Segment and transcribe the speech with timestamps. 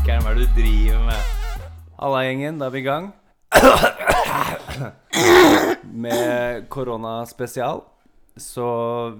[0.00, 1.64] rakkeren, hva er det du driver med?
[1.98, 2.58] Halla, gjengen.
[2.60, 3.08] Da er vi i gang.
[6.06, 7.82] Med koronaspesial.
[8.40, 8.68] Så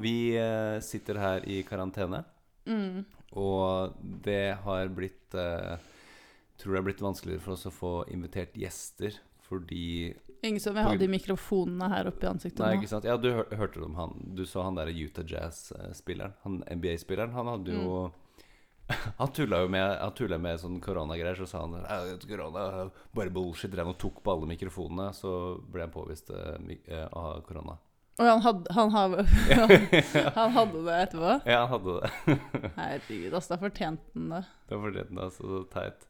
[0.00, 2.22] vi eh, sitter her i karantene.
[2.64, 3.02] Mm.
[3.36, 5.76] Og det har blitt eh,
[6.60, 9.14] Tror det har blitt vanskeligere for oss å få invitert gjester
[9.48, 10.12] fordi
[10.44, 12.80] Ingen som vil ha de mikrofonene her oppe i ansiktet Nei, nå.
[12.80, 13.08] ikke sant?
[13.08, 16.36] Ja, du hør, hørte om han Du så han der Utah Jazz-spilleren.
[16.44, 17.32] Han NBA-spilleren.
[17.36, 18.02] Han hadde jo
[19.18, 21.38] Han tulla jo med Han med sånn koronagreier.
[21.38, 23.72] Så sa han «Ja, korona bare bullshit.
[23.72, 25.10] Drev og tok på alle mikrofonene.
[25.16, 25.32] Så
[25.70, 27.78] ble han påvist uh, eh, av korona.
[28.20, 29.22] Og han hadde, han, hadde,
[30.38, 31.36] han hadde det etterpå?
[31.48, 32.10] Ja, han hadde det.
[32.80, 33.54] Herregud, altså.
[33.54, 34.42] Da fortjente han det.
[34.66, 35.52] Det var fortjent, altså.
[35.54, 36.06] Så teit.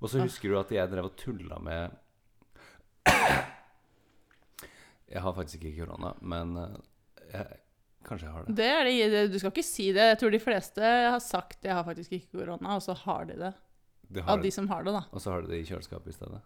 [0.00, 1.94] Og så husker du at jeg drev og tulla med
[5.12, 6.74] Jeg har faktisk ikke korona, men eh,
[7.30, 7.46] jeg,
[8.06, 8.56] kanskje jeg har det.
[8.58, 10.10] Det er det, du skal ikke si det.
[10.12, 13.38] Jeg tror de fleste har sagt 'jeg har faktisk ikke korona', og så har de
[13.38, 13.52] det.
[14.08, 15.04] det har Av de som har det, da.
[15.12, 16.40] Og så har de det i kjøleskapet i stedet.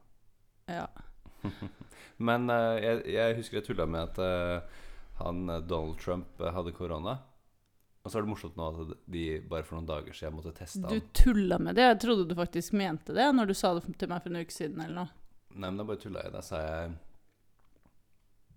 [0.67, 0.87] Ja.
[2.29, 4.61] Men uh, jeg, jeg husker jeg tulla med at uh,
[5.21, 7.19] han eh, Donald Trump hadde korona.
[8.03, 10.81] Og så er det morsomt nå at de bare for noen dager siden måtte teste
[10.89, 11.09] Du han.
[11.13, 11.83] tulla med det.
[11.83, 14.55] Jeg trodde du faktisk mente det når du sa det til meg for en uke
[14.55, 15.11] siden eller noe.
[15.51, 16.33] Nei, men da bare tulla jeg.
[16.33, 16.95] Da sa jeg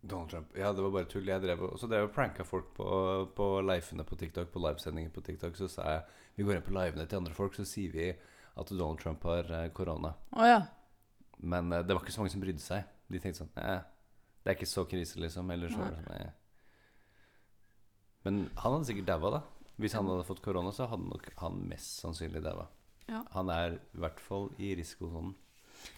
[0.03, 0.57] Donald Trump.
[0.59, 1.27] Ja, det var bare tull.
[1.27, 2.87] Jeg drev og, så drev og pranka folk på,
[3.35, 5.55] på livene på TikTok, på livesendinger på TikTok.
[5.55, 6.03] Så sa jeg
[6.35, 9.49] vi går inn på livene til andre folk, så sier vi at Donald Trump har
[9.53, 10.13] eh, korona.
[10.35, 10.59] Oh, ja.
[11.37, 12.89] Men uh, det var ikke så mange som brydde seg.
[13.11, 13.79] De tenkte sånn Nei,
[14.43, 15.51] det er ikke så krise, liksom.
[15.53, 16.33] Eller så var det sånn.
[18.23, 19.69] Men han hadde sikkert daua, da.
[19.81, 22.67] Hvis han hadde fått korona, så hadde nok han mest sannsynlig daua.
[23.09, 23.23] Ja.
[23.35, 25.33] Han er i hvert fall i risikosonen.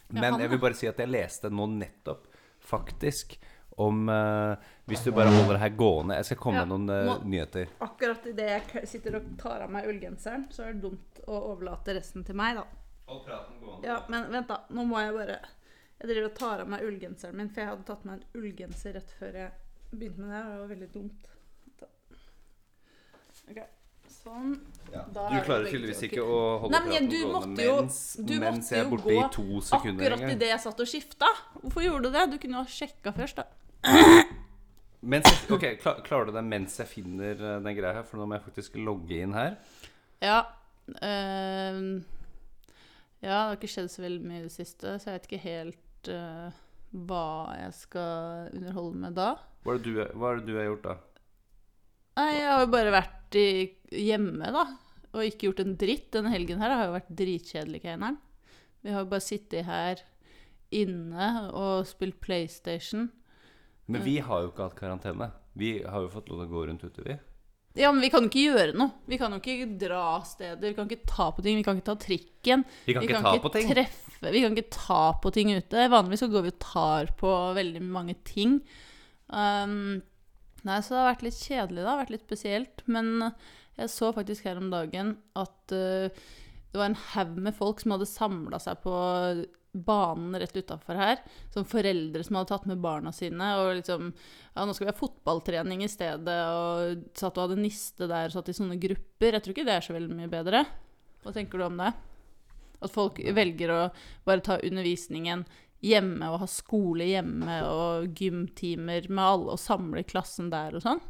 [0.09, 2.29] Ja, Men han jeg vil bare si at jeg leste nå nettopp,
[2.65, 3.35] faktisk,
[3.77, 4.55] om uh,
[4.87, 7.29] Hvis du bare holder det her gående Jeg skal komme Ja, med noen uh, må-
[7.33, 7.67] nyheter.
[7.83, 11.95] Akkurat idet jeg sitter og tar av meg ullgenseren, så er det dumt å overlate
[11.97, 12.63] resten til meg, da.
[13.09, 13.85] Hold praten gående.
[13.89, 14.61] Ja, men vent, da.
[14.69, 15.39] Nå må jeg bare
[15.99, 18.95] Jeg driver og tar av meg ullgenseren min, for jeg hadde tatt meg en ullgenser
[18.97, 19.51] rett før jeg
[19.91, 20.43] begynte med det.
[20.45, 21.31] og Det var veldig dumt.
[21.79, 21.87] Da.
[23.51, 23.59] Ok,
[24.15, 24.55] Sånn.
[24.89, 25.03] Ja.
[25.13, 28.33] Du er klarer tydeligvis ikke å holde Nei, men praten du gående jo- mens, du
[28.41, 30.05] mens jeg er borte i to sekunder.
[30.15, 31.29] Akkurat idet jeg satt og skifta.
[31.61, 32.23] Hvorfor gjorde du det?
[32.31, 33.45] Du kunne jo ha sjekka først, da.
[33.85, 35.21] Jeg,
[35.53, 38.05] ok, klar, Klarer du det mens jeg finner eh, den greia her?
[38.07, 39.57] For nå må jeg faktisk logge inn her.
[40.23, 40.39] Ja.
[40.97, 42.01] Uh,
[43.21, 45.43] ja, det har ikke skjedd så veldig mye i det siste, så jeg vet ikke
[45.45, 46.49] helt uh,
[47.09, 49.29] hva jeg skal underholde med da.
[49.65, 50.95] Hva er det du, er det du har gjort da?
[52.15, 53.47] Nei, jeg har jo bare vært i,
[54.05, 54.65] hjemme, da.
[55.15, 56.09] Og ikke gjort en dritt.
[56.15, 58.19] Denne helgen her har jo vært dritkjedelig, Keineren.
[58.85, 60.03] Vi har jo bare sittet her
[60.75, 63.09] inne og spilt PlayStation.
[63.85, 65.29] Men vi har jo ikke hatt karantene.
[65.55, 67.17] Vi har jo fått lov til å gå rundt ute, vi.
[67.75, 68.93] Ja, men vi kan jo ikke gjøre noe.
[69.09, 70.63] Vi kan jo ikke dra steder.
[70.63, 71.59] Vi kan ikke ta på ting.
[71.59, 72.63] Vi kan ikke ta trikken.
[72.87, 73.67] Vi kan ikke ta på ting.
[73.73, 75.89] treffe Vi kan ikke ta på ting ute.
[75.91, 78.61] Vanligvis så går vi og tar på veldig mange ting.
[79.27, 79.99] Um,
[80.63, 81.99] nei, så det har vært litt kjedelig, da.
[81.99, 82.85] Vært litt spesielt.
[82.87, 83.11] Men
[83.75, 86.07] jeg så faktisk her om dagen at uh,
[86.71, 88.95] det var en haug med folk som hadde samla seg på
[89.75, 91.21] banen rett utafor her.
[91.53, 93.51] Som foreldre som hadde tatt med barna sine.
[93.61, 94.13] Og liksom
[94.55, 96.39] Ja, nå skal vi ha fotballtrening i stedet.
[96.55, 99.35] Og satt og hadde niste der, og satt i sånne grupper.
[99.35, 100.63] Jeg tror ikke det er så veldig mye bedre.
[101.25, 101.91] Hva tenker du om det?
[102.85, 103.81] At folk velger å
[104.27, 105.45] bare ta undervisningen
[105.85, 111.01] hjemme og ha skole hjemme og gymtimer med alle og samle klassen der og sånn.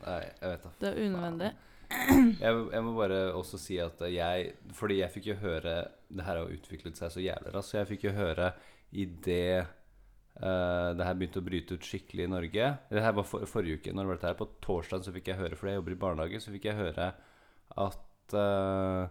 [0.00, 0.72] Nei, jeg vet da.
[0.80, 1.50] Det er unødvendig.
[1.90, 5.74] Jeg, jeg må bare også si at jeg Fordi jeg fikk jo høre
[6.06, 7.74] Det her har utviklet seg så jævlig raskt.
[7.74, 8.52] Jeg fikk jo høre
[8.90, 9.66] idet
[10.42, 13.80] uh, det her begynte å bryte ut skikkelig i Norge Det her var for, forrige
[13.80, 13.94] uke.
[13.94, 16.00] Når det var dette her På torsdag så fikk jeg høre, fordi jeg jobber i
[16.06, 17.10] barnehage, så fikk jeg høre
[17.78, 19.04] at uh,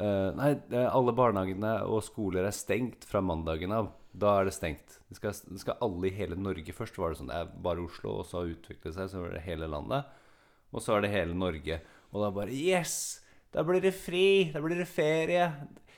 [0.00, 3.90] uh, Nei, eh, alle barnehagene og skoler er stengt fra mandagen av.
[4.14, 5.00] Da er det stengt.
[5.10, 6.96] Det skal, det skal alle i hele Norge først.
[6.96, 9.44] var det sånn, det er bare Oslo, og så har utviklet seg, så var det
[9.44, 10.08] hele landet.
[10.74, 11.80] Og så er det hele Norge.
[12.14, 13.20] Og da bare Yes!
[13.54, 14.50] Da blir det fri!
[14.54, 15.50] Da blir det ferie!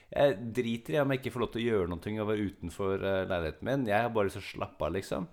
[0.07, 3.03] Jeg driter i om jeg ikke får lov til å gjøre noe og være utenfor
[3.05, 3.87] eh, leiligheten min.
[3.91, 5.27] Jeg har bare lyst til å slappe av, liksom.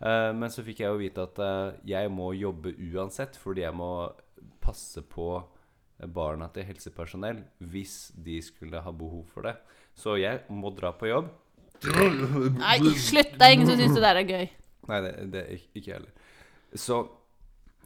[0.00, 3.76] Eh, men så fikk jeg jo vite at eh, jeg må jobbe uansett, fordi jeg
[3.76, 3.90] må
[4.62, 5.28] passe på
[6.12, 7.38] barna til helsepersonell
[7.72, 9.56] hvis de skulle ha behov for det.
[9.96, 11.30] Så jeg må dra på jobb.
[12.56, 13.36] Nei, slutt!
[13.36, 14.48] Det er ingen som syns det der er gøy.
[14.90, 16.32] Nei, det, det ikke jeg heller.
[16.76, 17.02] Så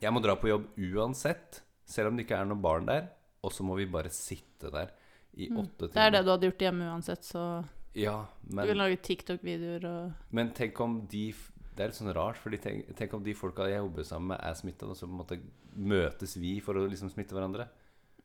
[0.03, 3.09] jeg må dra på jobb uansett, selv om det ikke er noen barn der.
[3.45, 4.93] Og så må vi bare sitte der
[5.33, 5.93] i åtte Mm.
[5.95, 7.65] Det er det du hadde gjort hjemme uansett, så
[7.95, 11.33] Ja, du kan lage TikTok-videoer og men tenk om de
[11.75, 14.41] Det er litt sånn rart, for tenk, tenk om de folka jeg jobber sammen med,
[14.43, 15.39] er smitta, og så på en måte
[15.75, 17.69] møtes vi for å liksom smitte hverandre.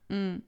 [0.10, 0.42] mm.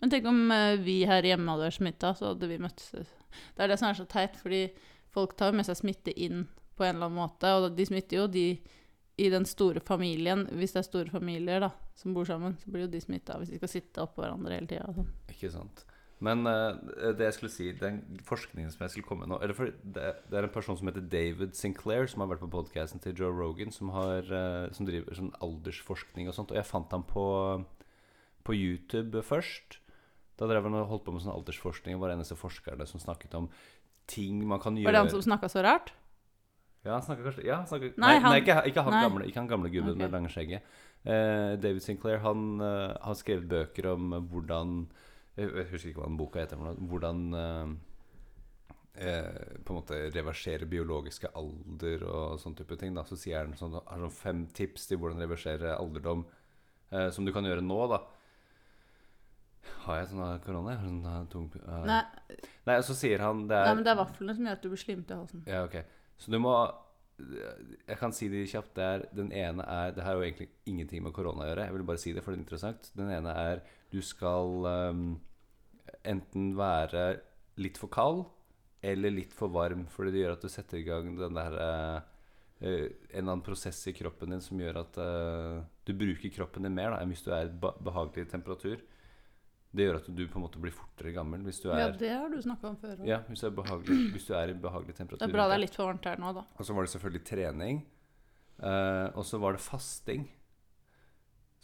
[0.00, 3.10] Men tenk om eh, vi her hjemme hadde vært smitta, så hadde vi møttes.
[3.56, 4.70] Det er det som er så teit, fordi
[5.12, 6.46] folk tar med seg smitte inn
[6.76, 8.46] på en eller annen måte, og de smitter jo de
[9.16, 10.44] i den store familien.
[10.52, 13.52] Hvis det er store familier da, som bor sammen, så blir jo de smitta hvis
[13.52, 14.88] de skal sitte oppå hverandre hele tida.
[14.96, 15.12] Sånn.
[15.32, 15.84] Ikke sant.
[16.24, 16.72] Men uh,
[17.16, 20.12] det jeg skulle si, den forskningen som jeg skulle komme med nå eller for det,
[20.30, 23.34] det er en person som heter David Sinclair, som har vært på podkasten til Joe
[23.36, 26.54] Rogan, som, har, uh, som driver sånn aldersforskning og sånt.
[26.54, 27.26] Og jeg fant ham på,
[28.48, 29.80] på YouTube først.
[30.40, 33.36] Da drev han og holdt på med sånn aldersforskning og var eneste forskerne som snakket
[33.36, 33.48] om
[34.08, 35.92] ting man kan gjøre Var det han som snakka så rart?
[36.86, 39.02] Ja, han snakker kanskje ja, han snakker, Nei, nei, han- nei, ikke, ikke, han nei.
[39.06, 40.04] Gamle, ikke han gamle gubben okay.
[40.04, 40.70] med lange skjegget.
[41.06, 44.78] Eh, David Sinclair han eh, har skrevet bøker om hvordan
[45.36, 46.56] Jeg husker ikke hva den boka heter.
[46.88, 47.74] Hvordan eh,
[48.96, 52.94] eh, på en måte reversere biologiske alder og sånn type ting.
[52.96, 53.04] Da.
[53.04, 56.24] Så sier han sånn, har sånn fem tips til hvordan reversere alderdom
[56.90, 57.80] eh, som du kan gjøre nå.
[57.92, 58.00] da
[59.84, 60.78] Har jeg sånn korona?
[60.80, 62.00] Sånn, eh, tung, uh, Nei,
[62.66, 64.72] Nei, så sier han det nei, er men det er vaflene som gjør at du
[64.72, 65.44] blir slimete i halsen.
[65.46, 65.76] ja, ok.
[66.18, 66.54] Så du må
[67.88, 68.74] Jeg kan si det kjapt.
[68.76, 71.68] Det er, den ene er Det har jo egentlig ingenting med korona å gjøre.
[71.68, 72.90] Jeg vil bare si det, for det er interessant.
[72.96, 75.06] Den ene er du skal um,
[76.04, 77.06] enten være
[77.62, 78.26] litt for kald
[78.84, 79.86] eller litt for varm.
[79.92, 82.12] Fordi det gjør at du setter i gang den der uh,
[82.60, 86.76] En eller annen prosess i kroppen din som gjør at uh, du bruker kroppen din
[86.76, 88.80] mer da, enn hvis du er i behagelig temperatur.
[89.76, 92.12] Det gjør at du på en måte blir fortere gammel hvis du Ja, er det
[92.14, 93.60] har du snakka om før ja, hvis du
[94.14, 95.20] hvis du er i behagelig temperatur.
[95.20, 96.46] Det er bra det er litt for varmt her nå, da.
[96.56, 97.84] Og så var det selvfølgelig trening.
[98.56, 100.24] Uh, og så var det fasting.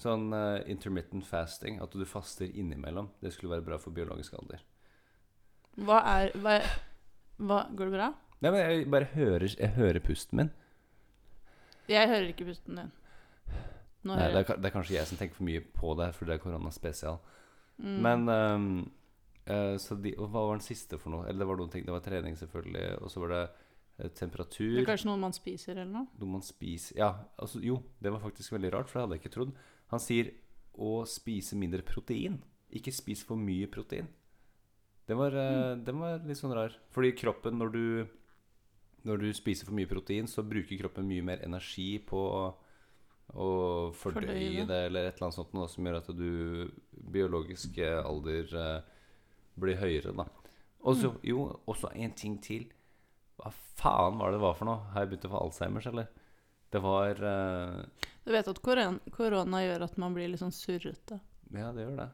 [0.02, 1.80] Sånn uh, intermittent fasting.
[1.84, 3.08] At du faster innimellom.
[3.22, 4.64] Det skulle være bra for biologisk alder.
[5.80, 6.58] Hva er hva,
[7.40, 8.10] hva, Går det bra?
[8.42, 10.50] Nei, men jeg bare hører, jeg hører pusten min.
[11.88, 12.90] Jeg hører ikke pusten din.
[14.02, 16.26] Nå Nei, det, er, det er kanskje jeg som tenker for mye på det, for
[16.26, 17.20] det er koronaspesial.
[17.82, 17.98] Mm.
[18.04, 18.66] Men um,
[19.50, 21.26] uh, så de, Hva var den siste for noe?
[21.26, 21.84] Eller det var noen ting.
[21.86, 22.86] Det var trening, selvfølgelig.
[23.02, 24.78] Og så var det uh, temperatur.
[24.78, 26.08] Det er kanskje noe man spiser eller noe?
[26.22, 27.12] Noe man spiser Ja,
[27.42, 29.54] altså jo, det var faktisk veldig rart, for det hadde jeg ikke trodd.
[29.92, 30.32] Han sier
[30.72, 32.40] å spise mindre protein.
[32.72, 34.08] Ikke spis for mye protein.
[35.04, 35.82] Det var, mm.
[35.84, 36.72] den var litt sånn rar.
[36.94, 37.86] Fordi kroppen, når du
[39.02, 42.20] Når du spiser for mye protein, så bruker kroppen mye mer energi på
[43.34, 44.78] å fordøye det.
[44.88, 46.70] eller et eller annet sånt noe som gjør at du
[47.12, 48.80] biologisk eh, alder eh,
[49.60, 50.26] blir høyere, da.
[50.82, 52.64] Og så, jo, også en ting til.
[53.38, 54.80] Hva faen var det det var for noe?
[54.92, 56.08] Har jeg begynt å få Alzheimers, eller?
[56.72, 61.20] Det var eh, Du vet at koron- korona gjør at man blir litt sånn surrete.
[61.52, 62.08] Ja, det gjør det.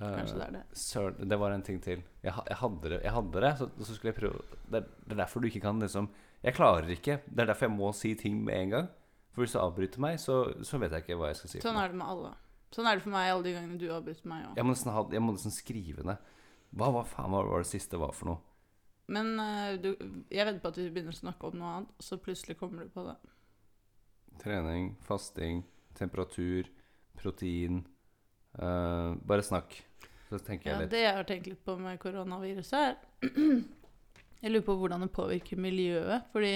[0.00, 0.62] Eh, Kanskje det er det.
[0.80, 2.02] Søren, det var en ting til.
[2.24, 5.14] Jeg, jeg, hadde, det, jeg hadde det, så, så skulle jeg prøve det er, det
[5.14, 6.08] er derfor du ikke kan liksom
[6.42, 7.18] Jeg klarer ikke.
[7.30, 8.88] Det er derfor jeg må si ting med en gang.
[9.34, 11.62] For hvis du avbryter meg, så, så vet jeg ikke hva jeg skal si.
[11.64, 12.32] Sånn er det med alle.
[12.74, 14.56] Sånn er det for meg alle de gangene du avbryter meg òg.
[14.58, 16.32] Jeg må nesten, ha, jeg må nesten skrive ned.
[16.74, 18.40] Hva, hva faen var, var det siste var for noe?
[19.14, 19.90] Men eh, du,
[20.32, 22.94] jeg vedder på at vi begynner å snakke om noe annet, så plutselig kommer du
[22.94, 23.16] på det.
[24.42, 25.64] Trening, fasting,
[25.98, 26.70] temperatur,
[27.18, 27.84] protein
[28.54, 29.74] Uh, Bare snakk.
[30.28, 30.90] Så tenker Ja, jeg litt.
[30.94, 32.74] det jeg har tenkt litt på med koronaviruset,
[33.24, 33.32] er
[34.44, 36.26] Jeg lurer på hvordan det påvirker miljøet.
[36.32, 36.52] Fordi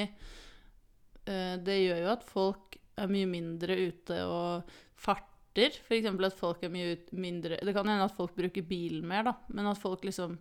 [1.29, 5.75] det gjør jo at folk er mye mindre ute og farter.
[5.75, 6.07] F.eks.
[6.07, 9.35] at folk er mye ut, mindre Det kan hende at folk bruker bilen mer, da.
[9.51, 10.39] Men at folk liksom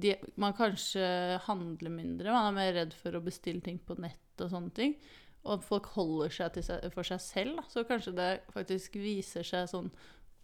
[0.00, 2.32] de, Man kanskje handler mindre.
[2.32, 4.96] Man er mer redd for å bestille ting på nett og sånne ting.
[5.44, 7.60] Og at folk holder seg, til seg for seg selv.
[7.60, 7.66] Da.
[7.72, 9.90] Så kanskje det faktisk viser seg sånn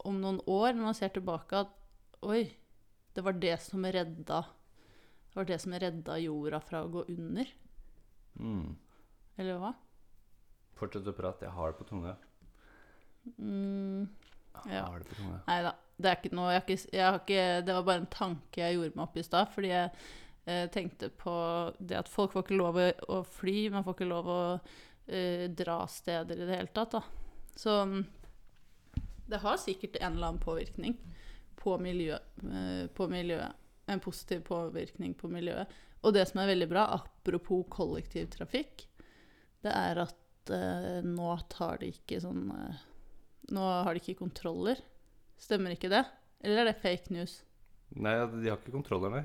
[0.07, 1.73] om noen år, når man ser tilbake, at
[2.27, 2.47] Oi,
[3.15, 4.39] det var det som redda
[5.29, 7.51] Det var det som redda jorda fra å gå under.
[8.41, 8.73] Mm.
[9.37, 9.75] Eller hva?
[10.77, 11.47] Fortsett å prate.
[11.47, 12.17] Jeg har det på tunga.
[13.41, 14.09] Mm,
[14.65, 14.85] Jeg Ja.
[14.87, 15.41] har det på tunga.
[15.47, 15.73] nei da.
[15.99, 18.57] Det er ikke noe jeg har ikke, jeg har ikke, Det var bare en tanke
[18.61, 19.49] jeg gjorde meg opp i stad.
[19.55, 19.91] Fordi jeg
[20.47, 23.69] eh, tenkte på det at folk får ikke lov å- å fly.
[23.71, 24.61] Man får ikke lov å
[25.09, 26.91] eh, dra steder i det hele tatt.
[26.91, 27.01] Da.
[27.57, 28.07] Så mm,
[29.29, 30.97] det har sikkert en eller annen påvirkning
[31.57, 32.23] på, miljøet.
[32.45, 33.53] eh, på miljøet.
[33.89, 35.67] En positiv påvirkning på miljøet.
[36.05, 38.87] Og det som er veldig bra, apropos kollektivtrafikk,
[39.63, 40.15] det er at
[40.55, 42.85] eh, nå tar de ikke sånn uh,
[43.55, 44.81] Nå har de ikke kontroller.
[45.39, 46.03] Stemmer ikke det?
[46.43, 47.39] Eller er det fake news?
[47.95, 49.23] Nei, de har ikke kontroller, nei.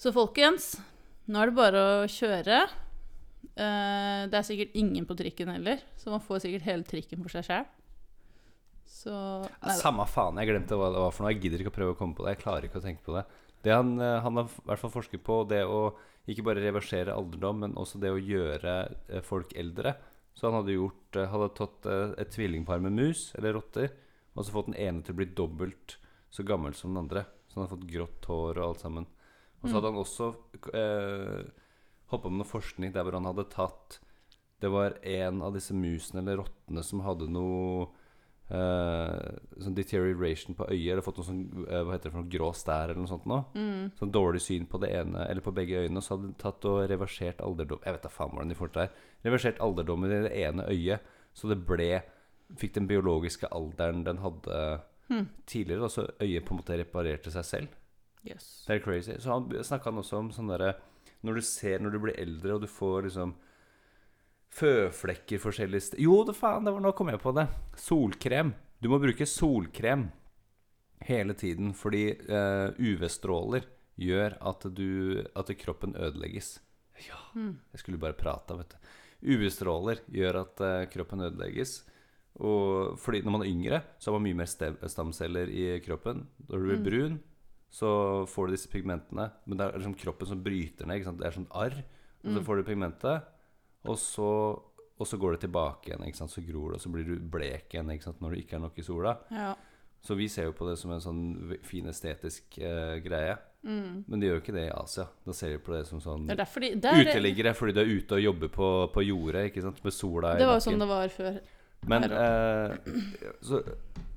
[0.00, 0.70] Så folkens,
[1.28, 2.62] nå er det bare å kjøre.
[3.52, 7.34] Uh, det er sikkert ingen på trikken heller, så man får sikkert hele trikken for
[7.34, 7.68] seg sjæl.
[8.88, 11.34] Så nei, samme faen, jeg glemte hva det var for noe.
[11.34, 12.36] Jeg gidder ikke å prøve å komme på det.
[12.36, 13.26] Jeg klarer ikke å tenke på det.
[13.62, 15.90] Det han, han har i hvert fall forsket på, det å
[16.30, 18.74] ikke bare reversere alderdom, men også det å gjøre
[19.26, 19.96] folk eldre.
[20.34, 23.92] Så han hadde gjort eh, Hadde tatt eh, et tvillingpar med mus, eller rotter,
[24.32, 25.98] og så fått den ene til å bli dobbelt
[26.32, 27.26] så gammel som den andre.
[27.48, 29.08] Så han hadde fått grått hår og alt sammen.
[29.60, 30.28] Og så hadde han også
[30.74, 31.42] eh,
[32.10, 34.00] holdt med noe forskning der hvor han hadde tatt
[34.62, 37.90] Det var en av disse musene eller rottene som hadde noe
[38.52, 42.50] sånn deterioration på øyet, eller fått noe sånn eh, Hva heter det for noe grå
[42.56, 43.38] stær eller noe sånt nå.
[43.56, 43.84] Mm.
[43.96, 46.02] Sånn dårlig syn på det ene Eller på begge øynene.
[46.04, 48.82] Så hadde de tatt og reversert alderdom Jeg vet da faen hvordan de får det
[48.82, 49.04] der.
[49.28, 51.92] Reversert alderdommen i det ene øyet, så det ble
[52.60, 54.56] Fikk den biologiske alderen den hadde
[55.08, 55.28] mm.
[55.48, 55.86] tidligere.
[55.86, 57.78] Altså øyet på en måte reparerte seg selv.
[58.28, 58.66] Yes.
[58.66, 59.14] Det er crazy.
[59.18, 60.76] Så han snakka han også om sånn derre
[61.26, 63.32] Når du ser Når du blir eldre, og du får liksom
[64.52, 67.46] føflekker forskjellige steder Jo, det faen, det var, nå kom jeg på det.
[67.80, 68.52] Solkrem.
[68.82, 70.08] Du må bruke solkrem
[71.06, 73.64] hele tiden fordi eh, UV-stråler
[74.02, 76.58] gjør at, du, at kroppen ødelegges.
[77.08, 77.56] Ja, Mm.
[77.72, 78.76] jeg skulle bare prata, vet du.
[79.32, 81.78] UV-stråler gjør at eh, kroppen ødelegges.
[82.44, 84.48] Og fordi når man er yngre, så har man mye mer
[84.88, 86.26] stamceller i kroppen.
[86.48, 86.84] Når du blir Mm.
[86.84, 87.20] brun,
[87.72, 89.30] så får du disse pigmentene.
[89.46, 91.04] Men det er liksom kroppen som bryter ned.
[91.18, 91.82] Det er sånn arr.
[92.24, 92.44] Og så Mm.
[92.44, 93.22] får du pigmentet,
[93.88, 94.28] og så,
[94.98, 96.04] og så går det tilbake igjen.
[96.06, 96.30] Ikke sant?
[96.34, 98.20] Så gror det, og så blir du blek igjen ikke sant?
[98.22, 99.16] når det ikke er nok i sola.
[99.34, 99.52] Ja.
[100.02, 101.22] Så vi ser jo på det som en sånn
[101.66, 103.36] fin estetisk eh, greie.
[103.62, 104.02] Mm.
[104.10, 105.06] Men de gjør jo ikke det i Asia.
[105.22, 108.18] Da ser de på det som sånn Det de er, uteliggere fordi du er ute
[108.18, 109.78] og jobber på, på jordet ikke sant?
[109.84, 110.66] med sola i Det var jo bakken.
[110.66, 111.38] sånn det var før.
[111.92, 112.74] Men eh,
[113.42, 113.62] så,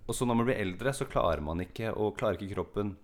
[0.06, 2.96] Og så når man blir eldre, så klarer man ikke Og klarer ikke kroppen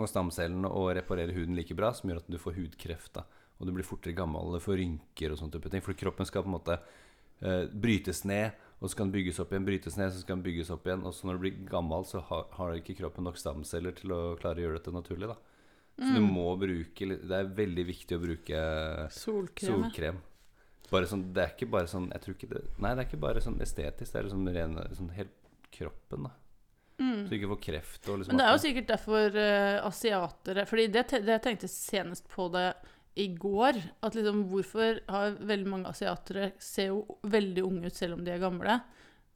[0.00, 3.10] og stamcellene å reparere huden like bra, som gjør at du får hudkreft.
[3.18, 3.26] da
[3.60, 5.82] Og du blir fortere gammel, det får rynker og sånne type ting.
[5.84, 6.78] For kroppen skal på en måte
[7.44, 9.66] eh, brytes ned, og så kan den bygges opp igjen.
[9.68, 11.04] Brytes ned, så skal den bygges opp igjen.
[11.04, 14.20] Og så når du blir gammel, så har, har ikke kroppen nok stamceller til å
[14.40, 15.28] klare å gjøre dette naturlig.
[15.28, 15.36] da
[16.00, 16.32] Så du Mm.
[16.32, 18.60] må bruke Det er veldig viktig å bruke
[19.12, 19.82] Solkrem.
[19.84, 20.20] Solkrem.
[20.90, 23.40] Sånn, det er ikke bare sånn jeg tror ikke det, Nei, det er ikke bare
[23.44, 24.10] sånn estetisk.
[24.12, 25.36] Det er liksom ren sånn helt
[25.70, 26.30] kroppen, da.
[27.00, 27.20] Mm.
[27.24, 30.66] Så du ikke får kreft og liksom Men det er jo sikkert derfor uh, asiatere
[30.68, 32.66] Fordi det, det jeg tenkte senest på det
[33.16, 33.78] i går.
[34.02, 38.30] At liksom hvorfor har veldig mange asiatere ser jo veldig unge ut selv om de
[38.34, 38.80] er gamle.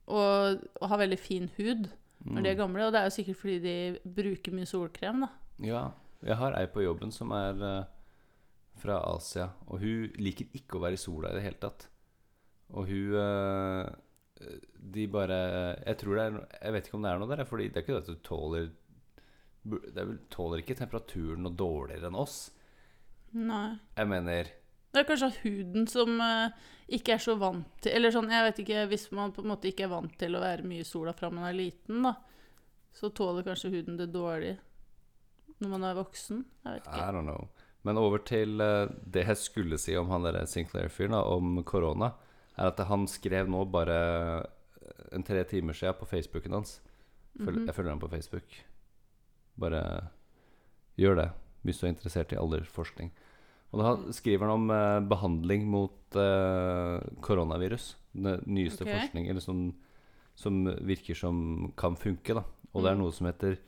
[0.06, 1.88] Og, og har veldig fin hud
[2.24, 2.60] når de er Mm.
[2.62, 2.86] gamle.
[2.86, 3.76] Og det er jo sikkert fordi de
[4.16, 5.28] bruker mye solkrem, da.
[5.60, 5.82] Ja.
[6.24, 7.84] Jeg har ei på jobben som er uh,
[8.80, 11.84] fra Asia, og hun liker ikke å være i sola i det hele tatt.
[12.72, 13.90] Og hun uh,
[14.94, 15.36] De bare
[15.84, 17.84] Jeg tror det er Jeg vet ikke om det er noe der, Fordi det er
[17.84, 18.70] ikke det at du tåler
[19.64, 22.50] det er vel, tåler ikke temperaturen noe dårligere enn oss.
[23.34, 23.78] Nei.
[23.98, 24.50] Jeg mener
[24.94, 26.50] Det er kanskje huden som eh,
[26.94, 29.66] ikke er så vant til Eller sånn, jeg vet ikke Hvis man på en måte
[29.72, 32.12] ikke er vant til å være mye i sola fra man er liten, da,
[32.94, 34.54] så tåler kanskje huden det dårlig
[35.62, 36.40] når man er voksen.
[36.64, 37.10] Jeg vet I ikke.
[37.14, 37.48] don't know.
[37.86, 42.12] Men over til eh, det jeg skulle si om han der Sinclair-fyren, da, om korona,
[42.58, 43.98] er at han skrev nå bare
[44.42, 46.80] eh, en tre timer siden på Facebooken hans.
[47.38, 47.66] Følg, Mhm.
[47.66, 48.58] Jeg følger ham på Facebook.
[49.58, 49.80] Bare
[50.98, 51.28] gjør det
[51.64, 53.10] hvis du er interessert i aldersforskning.
[53.74, 57.94] Og da skriver han om eh, behandling mot eh, koronavirus.
[58.14, 59.00] Den nyeste okay.
[59.00, 59.64] forskning eller sånn,
[60.38, 62.36] som virker som kan funke.
[62.38, 62.44] Da.
[62.72, 63.02] Og det er Mm.
[63.02, 63.58] noe som heter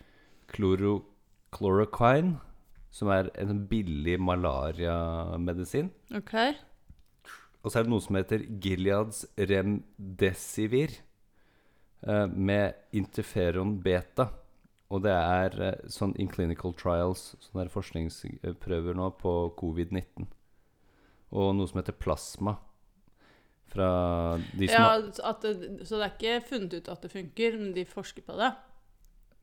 [0.46, 1.02] kloro,
[1.54, 2.38] chloroquine,
[2.90, 5.90] som er en billig malariamedisin.
[6.14, 6.54] Okay.
[7.62, 10.94] Og så er det noe som heter Gileads remdesivir
[12.06, 14.30] eh, med interferon beta.
[14.95, 20.28] Og det er eh, sånn in clinical trials, sånne forskningsprøver nå på covid-19.
[21.35, 22.57] Og noe som heter plasma.
[23.66, 23.88] Fra
[24.55, 24.90] de som Ja,
[25.26, 25.57] at det,
[25.88, 28.55] så det er ikke funnet ut at det funker, men de forsker på det?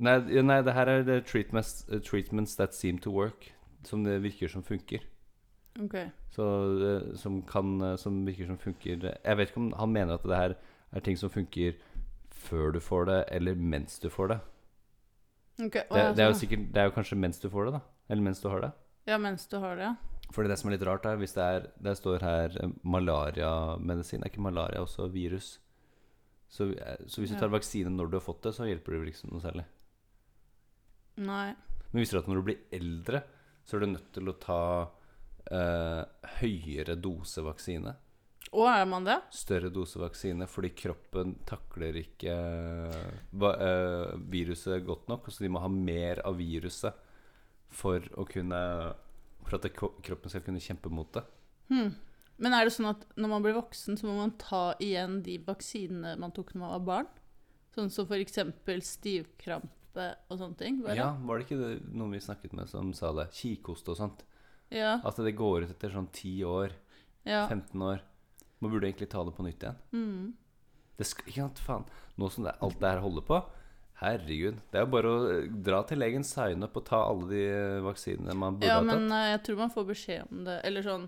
[0.03, 3.51] nei, nei, det her er treatments, eh, treatments that seem to work.
[3.83, 5.03] Som det virker som funker.
[5.83, 5.97] OK.
[6.31, 6.45] Så,
[6.87, 10.39] eh, som, kan, som virker som funker Jeg vet ikke om han mener at det
[10.39, 10.55] her
[10.93, 11.75] er ting som funker
[12.31, 14.39] før du får det, eller mens du får det.
[15.61, 16.39] Ok, Det, det, er jo sånn.
[16.41, 17.81] sikkert, det er jo kanskje mens du får det, da.
[18.09, 18.71] Eller mens du har det.
[19.05, 19.95] Ja, mens du har det, ja.
[20.33, 24.23] Fordi det som er litt rart, er hvis det er Det står her eh, malariamedisin.
[24.23, 25.59] Er ikke malaria også virus?
[26.49, 27.39] Så, eh, så hvis du Ja.
[27.41, 29.65] tar vaksine når du har fått det, så hjelper det vel ikke noe særlig.
[31.17, 31.53] Nei.
[31.91, 33.23] Men visste du at når du blir eldre,
[33.65, 34.89] så er du nødt til å ta
[35.51, 36.05] eh,
[36.39, 37.95] høyere dose vaksine?
[38.53, 39.17] Å, er man det?
[39.33, 42.35] større dose vaksine fordi kroppen takler ikke
[42.93, 45.29] eh, viruset godt nok.
[45.33, 46.93] Så de må ha mer av viruset
[47.73, 48.61] for kunne
[49.43, 51.23] For at kroppen skal kunne kjempe mot det.
[51.71, 51.95] Hmm.
[52.37, 55.37] Men er det sånn at når man blir voksen, så må man ta igjen de
[55.45, 57.09] vaksinene man tok når man var barn?
[57.73, 60.79] Sånn som eksempel stivkrampe og sånne ting?
[60.85, 60.97] Bare?
[60.97, 63.29] Ja, Var det ikke det, noen vi snakket med som sa det?
[63.33, 64.23] Kikhoste og sånt.
[64.73, 64.97] Ja.
[65.05, 66.73] At det går ut etter sånn 10 år,
[67.27, 67.45] ja.
[67.49, 68.01] 15 år.
[68.63, 69.81] Man burde egentlig ta det på nytt igjen.
[69.91, 70.31] Mm.
[70.99, 71.85] Det skal, ikke sant, faen
[72.21, 73.39] Nå som det, alt det her holder på
[74.03, 74.57] Herregud.
[74.71, 77.41] Det er jo bare å eh, dra til legen, signe opp og ta alle de
[77.47, 78.89] eh, vaksinene man burde Ja, ha tatt.
[78.89, 80.55] Ja, men jeg tror man får beskjed om det.
[80.67, 81.05] Eller sånn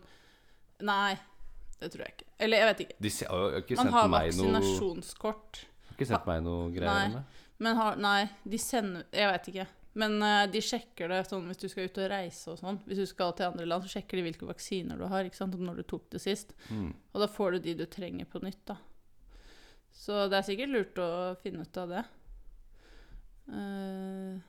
[0.85, 1.15] Nei,
[1.79, 2.27] det tror jeg ikke.
[2.45, 2.97] Eller jeg vet ikke.
[3.05, 5.61] De har jo ikke Man sendt har meg noe, vaksinasjonskort.
[5.89, 7.05] har ikke sendt meg noe greier Nei.
[7.09, 7.25] om det.
[7.65, 9.67] Men har Nei, de sender Jeg vet ikke.
[9.95, 12.81] Men uh, de sjekker det sånn hvis du skal ut og reise og sånn.
[12.87, 15.55] Hvis du skal til andre land, så sjekker de hvilke vaksiner du har, ikke sant,
[15.55, 16.51] og når du tok det sist.
[16.67, 16.89] Mm.
[17.13, 18.79] Og da får du de du trenger på nytt, da.
[19.95, 21.09] Så det er sikkert lurt å
[21.39, 22.03] finne ut av det.
[23.47, 24.43] Uh,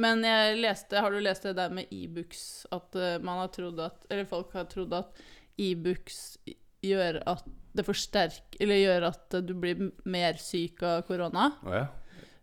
[0.00, 2.66] men jeg leste Har du lest det der med e-books?
[2.74, 5.20] At eh, man har trodd at Eller folk har trodd at
[5.60, 6.36] e-books
[6.84, 11.52] gjør at det forsterker Eller gjør at du blir mer syk av korona.
[11.64, 11.86] Oh, ja?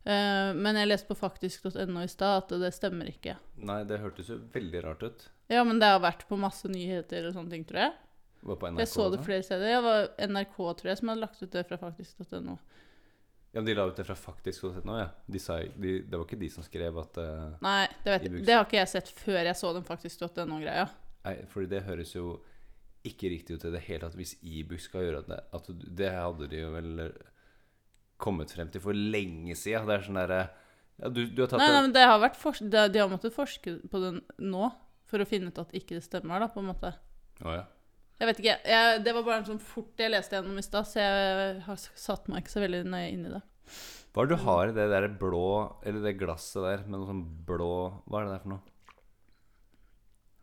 [0.01, 3.35] Eh, men jeg leste på faktisk.no i stad at det stemmer ikke.
[3.61, 5.27] Nei, det hørtes jo veldig rart ut.
[5.51, 7.97] Ja, men det har vært på masse nyheter og sånne ting, tror jeg.
[8.41, 9.25] Var på NRK Jeg så det også?
[9.27, 9.67] flere steder.
[9.67, 12.55] Det var NRK, tror jeg, som hadde lagt ut det fra faktisk.no.
[13.51, 15.09] Ja, men De la ut det fra faktisk og sett nå, ja.
[15.27, 18.55] De sa, de, det var ikke de som skrev at uh, Nei, det, vet, det
[18.55, 20.85] har ikke jeg sett før jeg så den faktisk.no-greia.
[21.25, 22.37] Nei, fordi det høres jo
[23.05, 25.41] ikke riktig ut i det hele tatt hvis Ibux skal gjøre det.
[25.57, 27.03] At det hadde de jo vel
[28.21, 29.87] kommet frem til for lenge siden.
[29.89, 30.41] Det er sånn derre
[31.01, 33.09] ja, du, du har tatt Nei, nei, men det har vært fors de, de har
[33.09, 34.67] måttet forske på den nå
[35.09, 36.93] for å finne ut at ikke det stemmer, da, på en måte.
[37.41, 37.63] Oh, ja.
[38.21, 38.53] Jeg vet ikke.
[38.69, 41.79] Jeg, det var bare en sånn fort jeg leste gjennom i stad, så jeg har
[41.81, 43.41] satt meg ikke så veldig nøye inn i det.
[44.13, 45.41] Hva er det du har i det der blå
[45.87, 47.69] Eller det glasset der med noe sånn blå
[48.11, 48.63] Hva er det der for noe?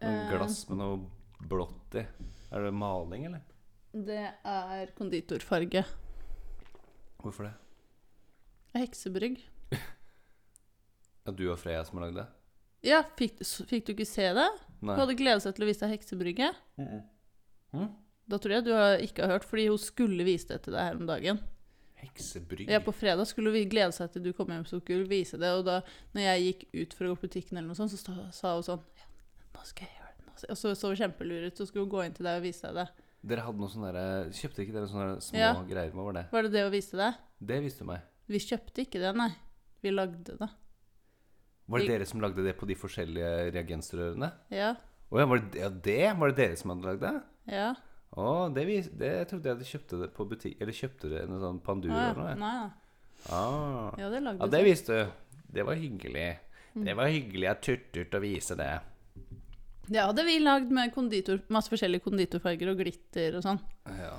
[0.00, 0.30] Noe Eh.
[0.32, 0.98] glass med noe
[1.50, 2.04] blått i.
[2.54, 3.42] Er det maling, eller?
[3.92, 5.84] Det er konditorfarge.
[7.20, 7.54] Hvorfor det?
[8.74, 9.38] Heksebrygg.
[11.28, 12.26] At du og Freya som har lagd det?
[12.88, 14.48] Ja, fikk, fikk du ikke se det?
[14.78, 14.94] Nei.
[14.94, 16.60] Hun hadde gledet seg til å vise deg heksebrygget.
[16.78, 17.88] Mhm.
[18.28, 20.84] Da tror jeg du har ikke har hørt, fordi hun skulle vise det til deg
[20.84, 21.38] her om dagen.
[21.98, 22.68] Heksebrygg?
[22.70, 25.48] Ja, på fredag skulle hun glede seg til du kom hjem, så skulle vise det.
[25.56, 25.78] Og da
[26.14, 28.52] når jeg gikk ut for å gå på butikken, eller noe sånt, så sta- sa
[28.54, 29.06] hun sånn ja,
[29.56, 30.52] 'Nå skal jeg gjøre det.' Nå skal jeg.
[30.52, 32.62] Og så så hun kjempelur ut, så skulle hun gå inn til deg og vise
[32.68, 32.88] deg det.
[33.26, 35.52] Dere hadde noe sånn derre Kjøpte ikke dere sånne små Ja.
[35.64, 35.90] greier?
[35.90, 36.26] Hva var det?
[36.30, 37.14] Var det det hun viste deg?
[37.42, 38.00] Det viste du meg.
[38.28, 39.30] Vi kjøpte ikke det, nei.
[39.84, 40.48] Vi lagde det.
[41.68, 44.32] Var det Vi- dere som lagde det på de forskjellige reagensrørene?
[44.50, 44.74] Ja.
[45.10, 46.18] Å ja, var det, ja, det?
[46.18, 47.22] Var det dere som hadde lagd det?
[47.52, 47.74] Ja.
[48.16, 48.64] Å, det,
[48.98, 51.90] det jeg trodde jeg hadde kjøpte det på butikk Eller kjøpte det en sånn pandur
[51.92, 52.10] ja.
[52.10, 52.34] eller noe.
[52.40, 52.68] Nei, ja.
[53.34, 53.92] Ah.
[53.98, 55.10] Ja, det lagde Ja, det visste du.
[55.58, 56.38] Det var hyggelig.
[56.74, 56.84] Mm.
[56.84, 58.70] Det var hyggelig av Turturt å vise det.
[59.88, 63.60] Det hadde vi lagd med konditor, masse forskjellige konditorfarger og glitter og sånn.
[63.96, 64.18] Ja.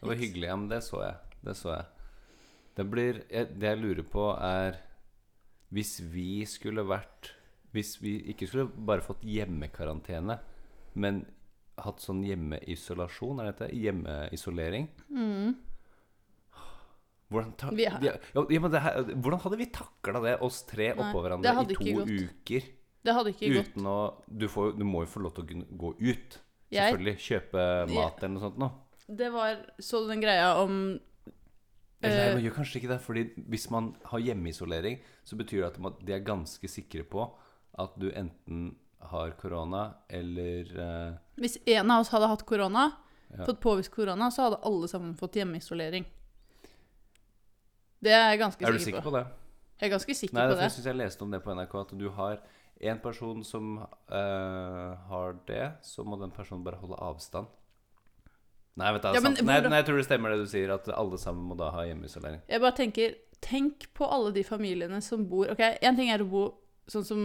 [0.00, 0.48] Det var hyggelig.
[0.50, 1.14] Ja, men det så jeg.
[1.46, 2.01] Det så jeg.
[2.76, 4.76] Det blir jeg- Det jeg lurer på, er
[5.72, 7.30] Hvis vi skulle vært
[7.74, 10.38] Hvis vi ikke skulle bare fått hjemmekarantene,
[10.94, 11.24] men
[11.78, 13.74] hatt sånn hjemmeisolasjon, er det dette?
[13.80, 14.88] Hjemmeisolering.
[17.32, 17.76] Hvordan, ta, Mm.
[17.76, 21.44] Vi har- ja, ja, det her, hvordan hadde vi takla det, oss tre oppå hverandre
[21.70, 22.28] i to gått.
[22.28, 22.62] uker?
[23.02, 23.74] Det hadde ikke gått.
[23.82, 26.38] Å du, får, du må jo få lov til å gå ut.
[26.70, 27.16] Selvfølgelig.
[27.16, 28.70] Kjøpe mat eller noe sånt noe.
[29.08, 31.00] Det var Så du den greia om
[32.02, 33.00] Eller nei, men man gjør kanskje ikke det.
[33.04, 33.22] Fordi
[33.54, 37.26] hvis man har hjemmeisolering, så betyr det at de er ganske sikre på
[37.78, 38.74] at du enten
[39.12, 42.92] har korona eller eh, Hvis en av oss hadde hatt korona,
[43.32, 43.46] Ja.
[43.46, 46.04] fått påvist korona, så hadde alle sammen fått hjemmeisolering.
[48.02, 49.10] Det er jeg ganske Er du sikker sikker på.
[49.10, 49.26] på det?
[49.80, 50.62] Jeg er ganske sikker Nei, på det.
[50.66, 52.42] Jeg syns jeg leste om det på NRK, at du har
[52.82, 53.78] en person som
[54.10, 57.46] eh, har det, så må den personen bare holde avstand.
[58.80, 59.46] Nei, vet du, Ja, men sant.
[59.46, 61.84] nei, nei, jeg tror det stemmer det du sier, at alle sammen må da ha
[61.84, 62.40] hjemmeisolering.
[62.48, 66.28] Jeg bare tenker Tenk på alle de familiene som bor Ok, én ting er å
[66.30, 66.42] bo
[66.88, 67.22] sånn som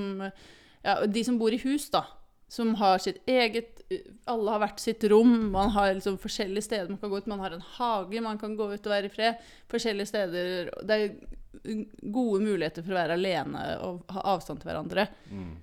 [0.84, 2.04] Ja, de som bor i hus, da.
[2.50, 3.84] Som har sitt eget
[4.28, 5.52] Alle har hvert sitt rom.
[5.52, 7.28] Man har liksom forskjellige steder man kan gå ut.
[7.28, 9.38] Man har en hage, man kan gå ut og være i fred.
[9.72, 15.08] Forskjellige steder Det er gode muligheter for å være alene og ha avstand til hverandre.
[15.32, 15.56] Mm.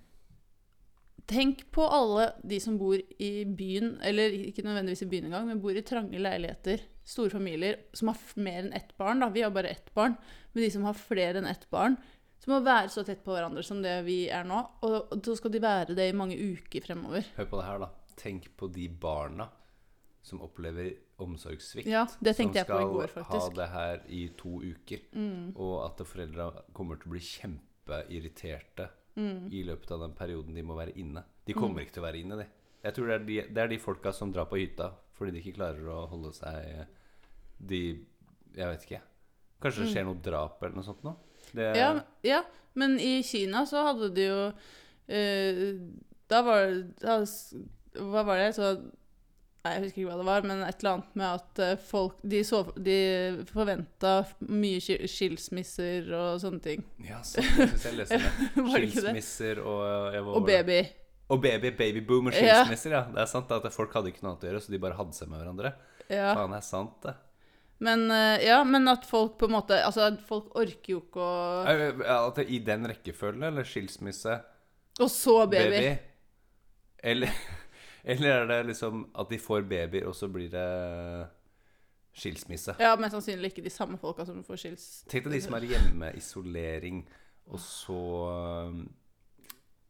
[1.26, 5.62] Tenk på alle de som bor i byen, eller ikke nødvendigvis i byen engang, men
[5.62, 9.24] bor i trange leiligheter, store familier, som har mer enn ett barn.
[9.24, 10.16] da, Vi har bare ett barn.
[10.52, 11.96] Men de som har flere enn ett barn,
[12.38, 14.58] som må være så tett på hverandre som det vi er nå.
[14.84, 17.24] Og, så skal de være det i mange uker fremover.
[17.38, 17.88] Hør på det her, da.
[18.20, 19.48] Tenk på de barna
[20.24, 20.90] som opplever
[21.24, 21.88] omsorgssvikt.
[21.88, 23.48] Ja, det tenkte jeg på i Som skal ha.
[23.48, 23.56] Mm.
[23.56, 25.00] det her i to uker.
[25.56, 29.46] Og at foreldra kommer til å bli kjempeirriterte Mm.
[29.52, 31.22] i løpet av den perioden de må være inne.
[31.46, 32.46] De kommer ikke til å være inne, de.
[32.82, 35.38] Jeg tror det er de, det er de folka som drar på hytta fordi de
[35.40, 36.86] ikke klarer å holde seg
[37.62, 37.78] De
[38.56, 39.00] Jeg vet ikke.
[39.62, 41.14] Kanskje det skjer noe drap eller noe sånt noe?
[41.52, 41.78] Det, Mm.
[41.78, 41.88] Ja,
[42.26, 42.40] ja,
[42.74, 44.40] men i Kina så hadde de jo
[45.06, 45.78] eh,
[46.28, 47.16] Da var det
[48.00, 48.50] Hva var det?
[48.56, 48.74] Så
[49.64, 52.18] Nei, jeg husker ikke hva det var, men et eller annet med at eh, folk
[52.34, 52.96] De, så, de
[53.48, 54.10] forventa
[54.52, 56.82] mye skilsmisser og sånne ting.
[57.06, 58.66] Ja, sånn syns jeg leste det.
[58.74, 60.82] Skilsmisser og Og baby.
[61.32, 63.06] Og baby, babyboom og skilsmisser, ja.
[63.08, 65.16] Det er sant at folk hadde ikke noe annet å gjøre, så de bare hadde
[65.16, 65.70] seg med hverandre.
[66.12, 66.34] Ja.
[66.36, 67.14] Faen, det er sant, det.
[67.84, 71.64] Men, eh, ja, men at folk på en måte Altså, folk orker jo ikke å
[71.66, 74.36] ja, At det I den rekkefølgen, eller skilsmisse,
[75.02, 75.72] Og så baby.
[75.74, 75.96] baby,
[77.02, 77.32] Eller,
[78.04, 80.68] eller er det liksom at de får babyer, og så blir det
[82.14, 82.76] skilsmisse?
[82.78, 84.84] Ja, mest sannsynlig ikke de samme folka som får skils...
[85.10, 87.02] Tenk deg de som er i hjemmeisolering,
[87.50, 87.98] og så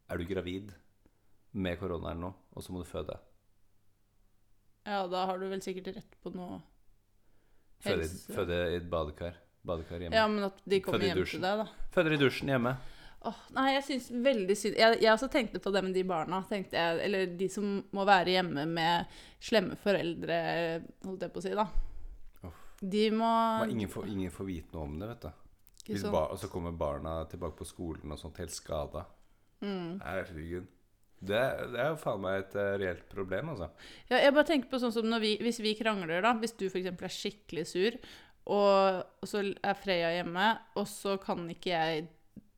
[0.09, 0.73] er du gravid
[1.55, 3.19] med korona eller noe, og så må du føde.
[4.85, 6.61] Ja, da har du vel sikkert rett på noe
[7.87, 9.39] helse- føde i et badekar.
[9.65, 10.17] Badekar hjemme.
[10.17, 11.87] Ja, men at de kommer hjem til deg, da.
[11.95, 12.75] Føder i dusjen hjemme.
[13.25, 16.43] Åh, nei, jeg syns veldig synd jeg, jeg også tenkte på det med de barna.
[16.51, 16.67] Jeg,
[17.07, 20.37] eller de som må være hjemme med slemme foreldre,
[21.07, 21.65] holdt jeg på å si, da.
[22.45, 22.61] Oh.
[22.81, 23.31] De må
[23.69, 25.41] ingen får, ingen får vite noe om det, vet du.
[25.85, 29.05] Hvis ba, og så kommer barna tilbake på skolen og sånt helt skada.
[29.61, 30.01] mm.
[30.05, 30.71] Herregud.
[31.25, 31.41] Det,
[31.73, 33.71] det er jo faen meg et eh, reelt problem, altså.
[34.11, 36.35] Ja, jeg bare tenker på sånn som vi, Hvis vi krangler, da.
[36.41, 36.91] Hvis du f.eks.
[36.93, 37.97] er skikkelig sur,
[38.45, 42.05] og, og så er Freya hjemme, og så kan ikke jeg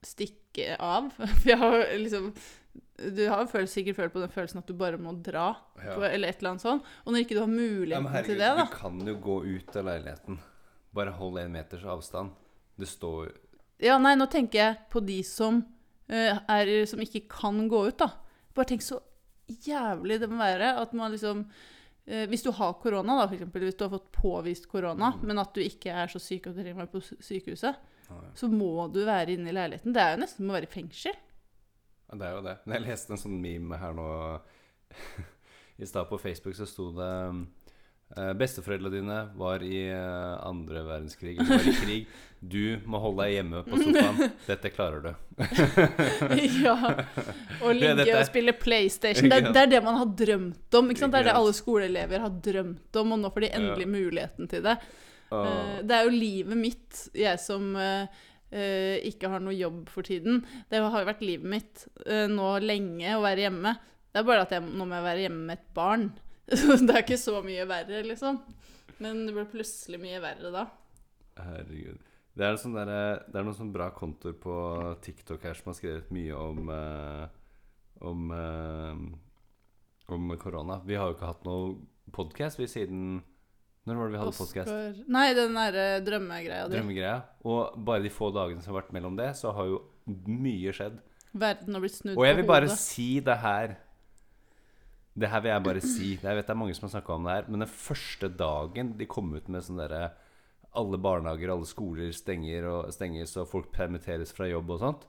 [0.06, 0.45] stikke
[0.80, 2.30] av For jeg har liksom
[3.16, 5.50] Du har følt, sikkert følt på den følelsen at du bare må dra,
[5.82, 5.94] Ja.
[5.94, 6.86] på, eller et eller annet sånt.
[7.04, 9.36] Og når ikke du har muligheten ja, herregud, til det, da du kan jo gå
[9.44, 10.38] ut av leiligheten.
[10.96, 12.32] Bare hold en meters avstand.
[12.80, 13.34] Det står
[13.84, 15.60] Ja, nei, nå tenker jeg på de som,
[16.08, 18.08] uh, er, som ikke kan gå ut, da.
[18.56, 19.02] Bare tenk så
[19.46, 21.44] jævlig det må være at man liksom
[22.06, 25.38] eh, Hvis du har korona, da, for eksempel, hvis du har fått påvist korona, men
[25.38, 27.78] at du ikke er så syk at du trenger å være på sykehuset.
[28.36, 29.94] Så må du være inne i leiligheten.
[29.94, 31.16] Det er jo nesten som å være i fengsel.
[32.06, 32.56] Ja, det er jo det.
[32.70, 34.08] Jeg leste en sånn meme her nå
[35.82, 37.08] I stad på Facebook så sto det
[38.14, 42.12] eh, Besteforeldrene dine var i eh, andre verdenskrig, eller var i krig.
[42.38, 44.36] Du må holde deg hjemme på sofaen.
[44.50, 45.10] Dette klarer du.
[46.62, 46.76] ja.
[47.64, 49.28] Og ligge og spille PlayStation.
[49.32, 50.94] Det er, det er det man har drømt om.
[50.94, 54.62] Det er det alle skoleelever har drømt om, og nå får de endelig muligheten til
[54.68, 54.78] det.
[55.32, 58.06] Eh, det er jo livet mitt, jeg som eh,
[59.06, 60.44] ikke har noe jobb for tiden.
[60.70, 63.74] Det har jo vært livet mitt uh, nå lenge å være hjemme.
[64.12, 66.10] Det er bare at jeg, nå må jeg være hjemme med et barn.
[66.86, 68.38] Det er ikke så mye verre, liksom.
[69.02, 70.62] Men det ble plutselig mye verre da.
[71.42, 71.98] herregud.
[72.36, 72.88] Det er, sånn der,
[73.26, 74.54] det er noen sånn bra kontoer på
[75.04, 77.26] TikTok her som har skrevet mye om uh,
[78.04, 78.26] om,
[80.12, 80.82] om korona.
[80.84, 81.78] Vi har jo ikke hatt noe
[82.12, 83.22] podkast siden
[83.86, 85.02] Når var det vi hadde podkast?
[85.14, 86.74] Nei, den derre drømmegreia di.
[86.74, 87.16] Drømmegreia.
[87.46, 89.80] Og bare de få dagene som har vært mellom det, så har jo
[90.26, 90.98] mye skjedd.
[91.36, 93.74] Verden har blitt snudd Og jeg vil bare si det her
[95.18, 96.10] Det her vil jeg bare si.
[96.22, 98.94] Jeg vet det er mange som har snakka om det her, men den første dagen
[98.96, 100.10] de kom ut med sånn derre
[100.76, 105.06] Alle barnehager, alle skoler stenger og stenges, og folk permitteres fra jobb og sånt.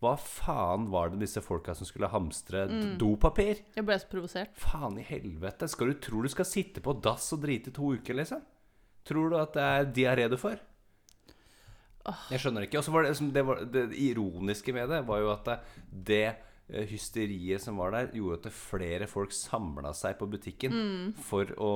[0.00, 2.96] Hva faen var det disse folka som skulle hamstre Mm.
[2.98, 3.58] dopapir?
[3.76, 4.54] Jeg ble så provosert.
[4.56, 5.68] Faen i helvete.
[5.68, 8.40] Skal du tro du skal sitte på dass og drite i to uker, liksom?
[9.04, 10.58] Tror du at det er diaré du får?
[12.30, 12.78] Jeg skjønner ikke.
[12.80, 15.50] Og så var det, det, var, det ironiske med det, var jo at
[15.92, 16.36] det,
[16.70, 21.72] eh, hysteriet som var der, gjorde at flere folk samla seg på butikken for å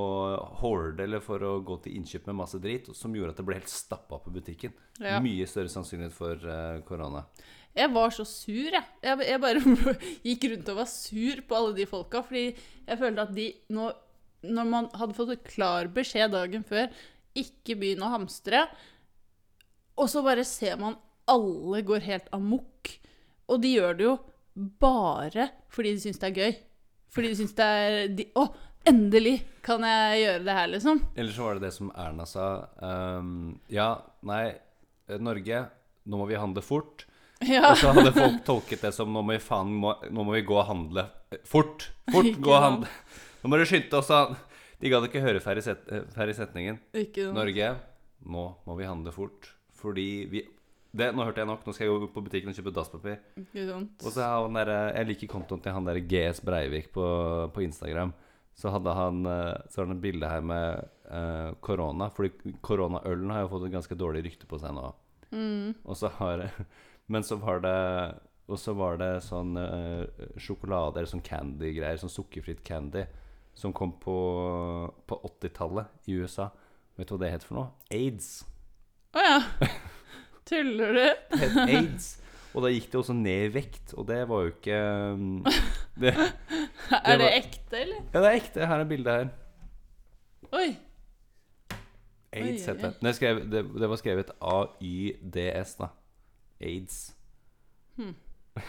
[0.62, 3.58] horde eller for å gå til innkjøp med masse drit, som gjorde at det ble
[3.60, 4.72] helt stappa på butikken.
[4.98, 5.20] Ja.
[5.20, 6.80] Mye større sannsynlighet for korona.
[6.88, 7.26] korona.
[7.74, 8.84] Jeg var så sur, jeg.
[9.02, 9.62] Jeg, jeg bare
[10.28, 12.22] gikk rundt og var sur på alle de folka.
[12.26, 13.90] Fordi jeg følte at de nå
[14.44, 16.90] Når man hadde fått klar beskjed dagen før
[17.34, 18.60] ikke begynn å hamstre,
[19.98, 20.98] og så bare ser man
[21.30, 22.90] alle går helt amok.
[23.48, 24.14] Og de gjør det jo
[24.54, 26.60] bare fordi de syns det er gøy.
[27.14, 28.44] Fordi de syns det er de, Å,
[28.90, 31.02] endelig kan jeg gjøre det her, liksom.
[31.16, 32.48] Eller så var det det som Erna sa.
[32.78, 33.88] Um, ja,
[34.28, 34.44] nei,
[35.22, 35.64] Norge,
[36.04, 37.06] nå må vi handle fort.
[37.48, 37.70] Ja.
[37.72, 40.44] Og så hadde folk tolket det som nå må vi faen må, Nå må vi
[40.46, 41.88] gå og handle eh, fort.
[42.12, 42.90] Fort, Ikke gå og handle.
[43.42, 44.10] Nå må du skynde oss.
[44.80, 46.80] De gadd ikke høre ferdig, set, eh, setningen.
[46.96, 47.36] Ikke noe.
[47.42, 47.70] Norge,
[48.24, 49.50] nå må vi handle fort.
[49.80, 50.44] Fordi vi
[50.94, 51.64] det, Nå hørte jeg nok.
[51.66, 53.16] Nå skal jeg gå på butikken og kjøpe dasspapir.
[53.40, 53.96] Ikke sant.
[54.04, 57.06] Og så har han der, Jeg liker kontoen til han der GS Breivik på,
[57.50, 58.12] på Instagram.
[58.54, 61.56] Så hadde han eh, Så har han et bilde her med korona.
[61.60, 62.10] korona.
[62.14, 64.86] Fordi koronaølen har jo fått et ganske dårlig rykte på seg nå.
[65.34, 65.74] Mm.
[65.84, 66.46] Og så har
[67.08, 67.74] Men så var det
[68.48, 70.04] Og så var det sånn uh,
[70.40, 73.06] sjokolade eller sånn candy-greier, sånn sukkerfritt candy,
[73.56, 74.16] som kom på,
[75.08, 76.50] på 80-tallet i USA.
[76.98, 77.70] Vet du hva det het for noe?
[77.94, 78.42] Aids.
[79.16, 79.38] Å ja.
[80.44, 81.06] Tuller du?
[81.38, 82.10] Det het aids.
[82.54, 84.76] Og da gikk det også ned i vekt, og det var jo ikke
[86.04, 86.12] det, det,
[87.00, 88.04] Er det var- ekte, eller?
[88.12, 88.68] Ja, det er ekte.
[88.70, 89.32] Her er bildet her.
[90.54, 90.68] Oi!
[92.34, 93.62] AIDS heter er det.
[93.80, 95.88] Det var skrevet A-Y-D-S, da.
[96.64, 96.98] Aids.
[97.98, 98.14] Hmm.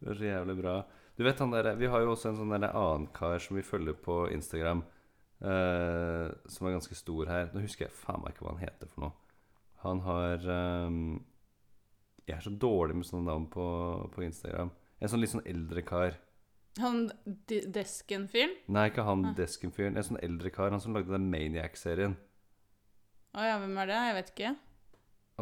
[0.00, 0.74] det er så jævlig bra.
[1.16, 3.64] Du vet han der, Vi har jo også en sånn der annen kar som vi
[3.64, 4.82] følger på Instagram,
[5.40, 7.48] eh, som er ganske stor her.
[7.54, 9.14] Nå husker jeg faen meg ikke hva han heter for noe.
[9.86, 11.00] Han har eh,
[12.26, 13.64] Jeg er så dårlig med sånne navn på,
[14.12, 14.70] på Instagram.
[15.00, 16.16] En sånn litt sånn eldre kar.
[16.82, 17.06] Han
[17.48, 18.52] D- Desken-fyren?
[18.68, 19.34] Nei, ikke han Ah.
[19.38, 19.96] Desken-fyren.
[19.96, 20.68] En sånn eldre kar.
[20.74, 22.16] Han som lagde den Maniac-serien.
[23.36, 24.00] Å ja, hvem er det?
[24.08, 24.50] Jeg vet ikke.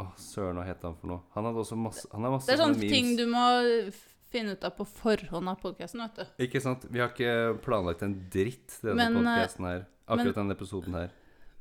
[0.00, 1.22] Åh, søren, hva het han for noe?
[1.36, 3.44] Han hadde også masse Han har masse Det er sånne ting du må
[4.34, 6.46] finne ut av på forhånd av podkasten, vet du.
[6.48, 6.88] Ikke sant?
[6.90, 9.84] Vi har ikke planlagt en dritt denne Men, eh, podcasten her.
[10.10, 11.12] Akkurat denne episoden her.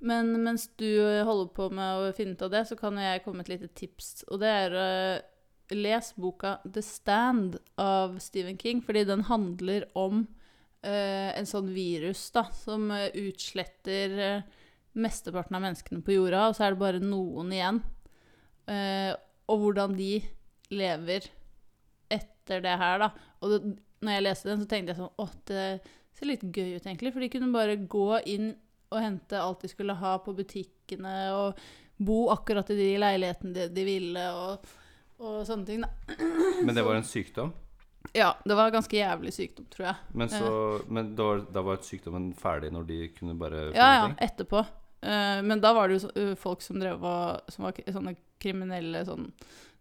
[0.04, 0.90] Men mens du
[1.24, 3.70] holder på med å finne ut av det, så kan jeg komme med et lite
[3.78, 4.26] tips.
[4.34, 5.22] Og det er uh,
[5.72, 10.26] Les boka 'The Stand' av Stephen King, fordi den handler om
[10.84, 14.62] uh, en sånn virus da, som eh, utsletter eh,
[14.94, 17.80] mesteparten av menneskene på jorda, og så er det bare noen igjen.
[18.72, 19.12] Eh,
[19.52, 20.12] og hvordan de
[20.74, 21.28] lever
[22.14, 23.10] etter det her, da.
[23.44, 23.60] Og det,
[24.04, 25.64] når jeg leste den, så tenkte jeg sånn Å, det
[26.14, 27.14] ser litt gøy ut, egentlig.
[27.16, 28.54] For de kunne bare gå inn
[28.94, 31.60] og hente alt de skulle ha på butikkene, og
[32.04, 34.68] bo akkurat i de leilighetene de, de ville, og,
[35.24, 35.90] og sånne ting, da.
[36.66, 37.54] Men det var en sykdom?
[38.14, 39.96] Ja, det var en ganske jævlig sykdom, tror jeg.
[40.20, 40.50] Men, så,
[40.92, 44.18] men da, da var sykdommen ferdig når de kunne bare Ja, ja, ting?
[44.28, 44.64] etterpå.
[45.04, 49.02] Eh, men da var det jo uh, folk som drev og Som var sånne kriminelle
[49.08, 49.26] sånn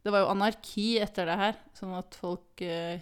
[0.02, 2.98] Det var jo anarki etter det her, sånn at folk eh,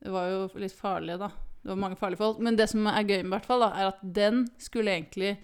[0.00, 1.30] Det var jo litt farlige, da.
[1.60, 2.38] Det var mange farlige folk.
[2.40, 5.34] Men det som er gøy med, hvert fall, da, er at den skulle egentlig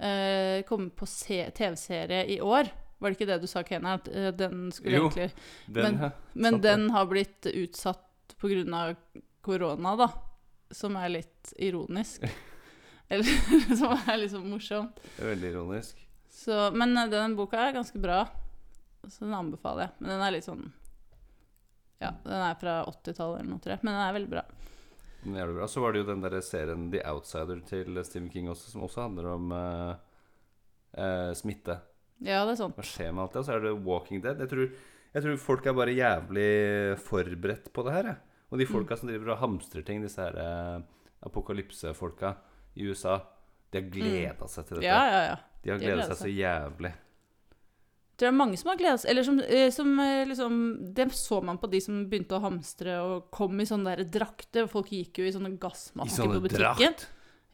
[0.00, 2.72] eh, komme på TV-serie i år.
[2.98, 3.94] Var det ikke det du sa, Kena?
[4.00, 5.30] At eh, den skulle Jo, egentlig
[5.68, 8.96] Den, men- Men den har blitt utsatt pga.
[9.42, 10.08] korona, da.
[10.72, 12.26] Som er litt ironisk.
[13.10, 15.00] Eller som er liksom morsomt.
[15.16, 15.98] Det er veldig ironisk.
[16.30, 18.22] Så, men eh, den boka er ganske bra,
[19.02, 19.96] så den anbefaler jeg.
[19.98, 20.68] Men den er litt sånn
[22.00, 23.82] Ja, den er fra 80-tallet eller noe, tror jeg.
[23.82, 24.44] Men den er veldig bra.
[25.24, 25.66] Den er bra.
[25.68, 29.02] Så var det jo den der serien The Outsider til Stephen King også, som også
[29.04, 29.90] handler om uh,
[30.96, 31.76] uh, smitte.
[32.22, 32.76] Ja, det er sånn.
[32.76, 33.42] Hva skjer med alt det?
[33.42, 34.40] Og så er det Walking Dead.
[34.40, 34.70] Jeg tror,
[35.16, 36.48] jeg tror folk er bare jævlig
[37.04, 38.12] forberedt på det her.
[38.12, 38.40] Jeg.
[38.50, 40.80] Og de folka som driver og hamstrer ting, disse her uh,
[41.26, 42.32] apokalypsefolka
[42.74, 43.20] i USA,
[43.70, 44.88] de har gleda seg til dette.
[44.88, 45.38] Ja, ja, ja.
[45.64, 46.90] De har gleda seg så jævlig.
[46.90, 50.56] Jeg tror det er mange som har gledet seg Eller som, eh, som eh, liksom
[50.92, 54.68] Det så man på de som begynte å hamstre og kom i sånne der drakter.
[54.68, 56.92] Folk gikk jo i sånne gassmasker på butikken.
[56.92, 57.06] drakt.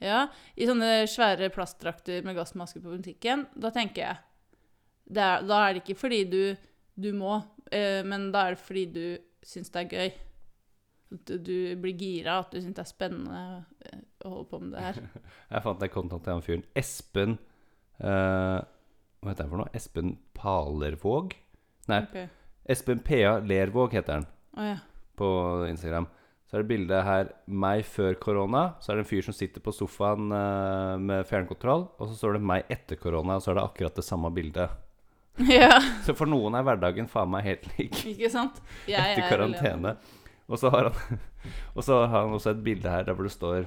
[0.02, 0.26] Ja,
[0.58, 3.46] I sånne svære plastdrakter med gassmasker på butikken.
[3.56, 4.16] Da tenker jeg
[5.14, 6.56] er, Da er det ikke fordi du,
[6.98, 7.38] du må,
[7.70, 9.04] eh, men da er det fordi du
[9.46, 10.12] syns det er gøy.
[11.14, 13.42] At du, du blir gira, at du syns det er spennende
[13.86, 15.00] eh, å holde på med det her.
[15.54, 16.66] Jeg fant en kontant til han fyren.
[16.78, 17.38] Espen
[18.00, 18.58] eh,
[19.22, 19.72] Hva heter han for noe?
[19.76, 21.38] Espen Palervåg?
[21.90, 22.28] Nei, Okay.
[22.66, 23.38] Espen P.A.
[23.46, 24.24] Lervåg heter han
[24.56, 24.78] oh, ja.
[25.14, 25.28] på
[25.70, 26.08] Instagram.
[26.46, 28.62] Så er det bildet her meg før korona.
[28.82, 31.88] Så er det en fyr som sitter på sofaen eh, med fjernkontroll.
[31.98, 34.74] Og så står det meg etter korona, og så er det akkurat det samme bildet.
[35.58, 35.78] ja.
[36.06, 38.60] Så for noen er hverdagen faen meg helt lik Ikke sant?
[38.88, 39.96] Jeg etter er karantene.
[40.46, 41.18] Og så har han
[41.74, 43.66] Og så har han også et bilde her der hvor det står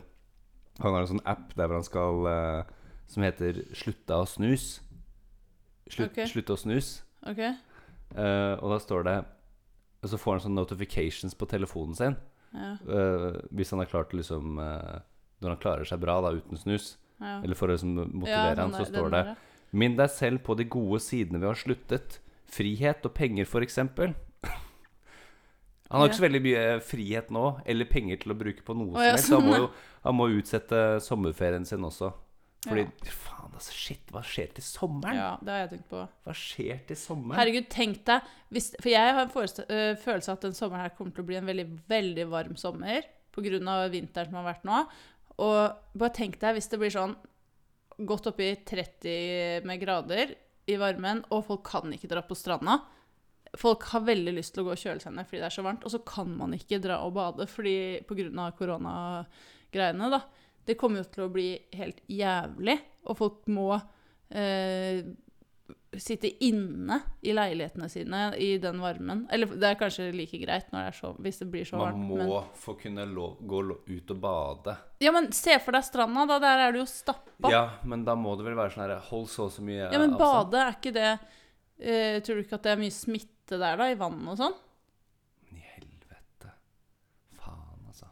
[0.81, 2.63] Han har en sånn app der hvor han skal eh,
[3.09, 4.79] Som heter 'Slutta å snus'.
[5.89, 6.27] Slutt, Ok.
[6.29, 7.01] Slutt å snus.
[7.25, 7.39] Ok.
[7.39, 9.17] Eh, og da står det
[10.03, 12.15] Og så får han sånn notifications på telefonen sin.
[12.53, 12.73] Ja.
[12.87, 14.99] eh, hvis han har klart liksom eh,
[15.41, 17.41] Når han klarer seg bra da uten snus, ja.
[17.43, 19.35] eller for å liksom motivere Ja, han, så der- står den det der, ja.
[19.71, 22.17] Minn deg selv på de gode sidene ved å ha sluttet.
[22.49, 23.77] Frihet og penger, f.eks.
[25.89, 28.93] Han har ikke så veldig mye frihet nå, eller penger til å bruke på noe
[28.93, 29.31] oh, som helst.
[29.33, 29.69] Han må jo
[30.05, 32.11] han må utsette sommerferien sin også.
[32.65, 33.11] Fordi Ja.
[33.15, 35.15] faen, altså, shit, hva skjer til sommeren?
[35.15, 36.01] Ja, det har jeg tenkt på.
[36.27, 37.39] Hva skjer til sommeren?
[37.39, 41.15] Herregud, tenk deg hvis, For jeg har en følelse av at den sommeren her kommer
[41.15, 43.89] til å bli en veldig, veldig varm sommer pga.
[43.89, 44.83] vinteren som har vært nå.
[45.39, 45.59] Og
[45.95, 47.15] bare tenk deg hvis det blir sånn
[47.99, 50.35] godt oppi 30 med grader
[50.69, 52.81] i varmen, og folk kan ikke dra på stranda.
[53.57, 55.63] Folk har veldig lyst til å gå og kjøle seg ned fordi det er så
[55.65, 58.51] varmt, og så kan man ikke dra og bade fordi pga.
[58.59, 60.21] koronagreiene, da.
[60.65, 61.47] Det kommer jo til å bli
[61.79, 62.75] helt jævlig,
[63.09, 63.71] og folk må
[64.29, 65.01] eh,
[65.97, 69.23] sitte inne i leilighetene sine i den varmen.
[69.33, 72.05] Eller det er kanskje like greit det så, hvis det blir så Man varmt.
[72.11, 74.77] må Men, få kunne lov, gå ut og bade.
[75.01, 76.39] ja, men se for deg stranda, da.
[76.43, 77.49] Der er du jo stappa.
[77.49, 79.97] Ja, men da må det vel være sånn her Hold så og så mye Ja,
[79.99, 81.09] men bade, er ikke det
[81.79, 83.87] eh, Tror du ikke at det er mye smitte der, da?
[83.89, 84.53] I vann og sånn?
[85.47, 86.51] Men i helvete.
[87.39, 88.11] Faen, altså.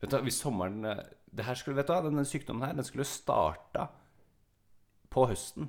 [0.00, 3.04] Vet du, Hvis sommeren eh, Det her skulle, vet du Denne sykdommen her, den skulle
[3.08, 3.90] starta
[5.12, 5.68] på høsten.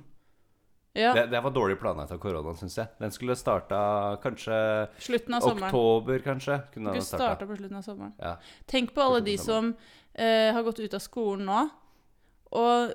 [0.96, 2.86] Ja, Det, det var dårlig planlagt av koronaen, syns jeg.
[3.00, 3.78] Den skulle starta
[4.22, 4.56] kanskje
[5.02, 5.66] slutten av sommeren.
[5.68, 6.60] oktober, kanskje.
[6.72, 7.24] Kunne den starta.
[7.34, 8.14] starta på slutten av sommeren.
[8.22, 8.36] Ja.
[8.70, 9.72] Tenk på alle de som
[10.14, 11.64] eh, har gått ut av skolen nå,
[12.54, 12.94] og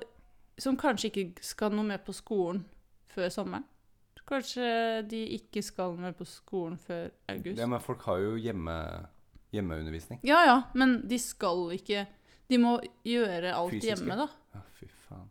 [0.60, 2.64] som kanskje ikke skal noe mer på skolen
[3.12, 3.68] før sommeren.
[4.30, 4.66] Kanskje
[5.10, 7.58] de ikke skal med mer på skolen før august.
[7.58, 8.76] ja, men folk har jo hjemme,
[9.54, 10.22] hjemmeundervisning.
[10.26, 12.06] Ja ja, men de skal ikke
[12.50, 13.92] De må gjøre alt Fysiske.
[13.92, 14.26] hjemme, da.
[14.54, 15.28] Ja, fy faen.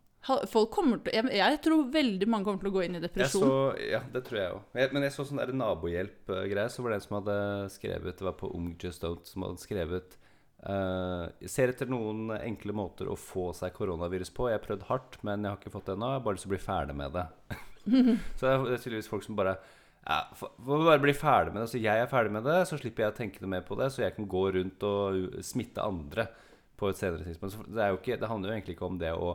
[0.48, 3.44] Folk kommer til, jeg, jeg tror veldig mange kommer til å gå inn i depresjon.
[3.44, 4.78] så, ja, det tror jeg òg.
[4.94, 6.72] Men jeg så sånn nabohjelp-greie.
[6.72, 7.36] Så var det en som hadde
[7.76, 10.16] skrevet Det var på Ung Just Out som hadde skrevet
[10.60, 14.50] Uh, Ser etter noen enkle måter å få seg koronavirus på.
[14.50, 16.10] Jeg har prøvd hardt, men jeg har ikke fått det ennå.
[16.12, 17.26] Jeg har bare lyst til å bli ferdig med det.
[18.38, 19.56] så det er- tydeligvis folk som bare
[20.00, 21.70] ja, få få bare bli ferdig med det.
[21.72, 23.90] Så jeg er ferdig med det, så slipper jeg å tenke noe mer på det.
[23.92, 26.26] Så jeg kan gå rundt og smitte andre
[26.80, 27.54] på et senere tidspunkt.
[27.54, 29.34] Så det, ikke, det handler jo egentlig ikke om det å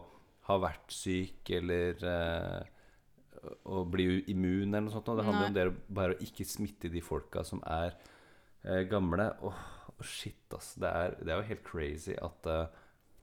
[0.50, 5.06] ha vært syk eller eh, å bli immun eller noe sånt.
[5.14, 5.52] Det handler Nei.
[5.52, 7.94] om det å bare ikke smitte de folka som er
[8.66, 9.30] eh, gamle.
[9.46, 9.62] Åh,
[10.06, 10.74] shit, ass.
[10.82, 12.66] Det er, det er jo helt crazy at eh,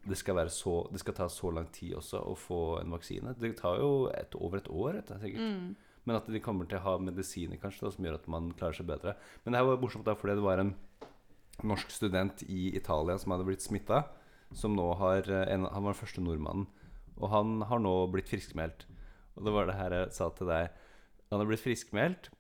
[0.09, 3.35] det, skal så, det skal ta så lang tid også å få en vaksine.
[3.39, 5.41] Det tar jo et, over et år, etter, sikkert.
[5.53, 5.91] Mm.
[6.05, 8.75] Men at de kommer til å ha medisiner kanskje da, som gjør at man klarer
[8.75, 9.15] seg bedre.
[9.45, 10.75] Men det her var morsomt da, fordi det var en
[11.63, 14.03] norsk student i Italia som hadde blitt smitta.
[14.53, 16.67] Som nå har eh, en, Han var den første nordmannen.
[17.21, 18.87] Og han har nå blitt friskmeldt.
[19.37, 20.73] Og det var det her jeg sa til deg.
[21.31, 22.33] Han har blitt friskmeldt.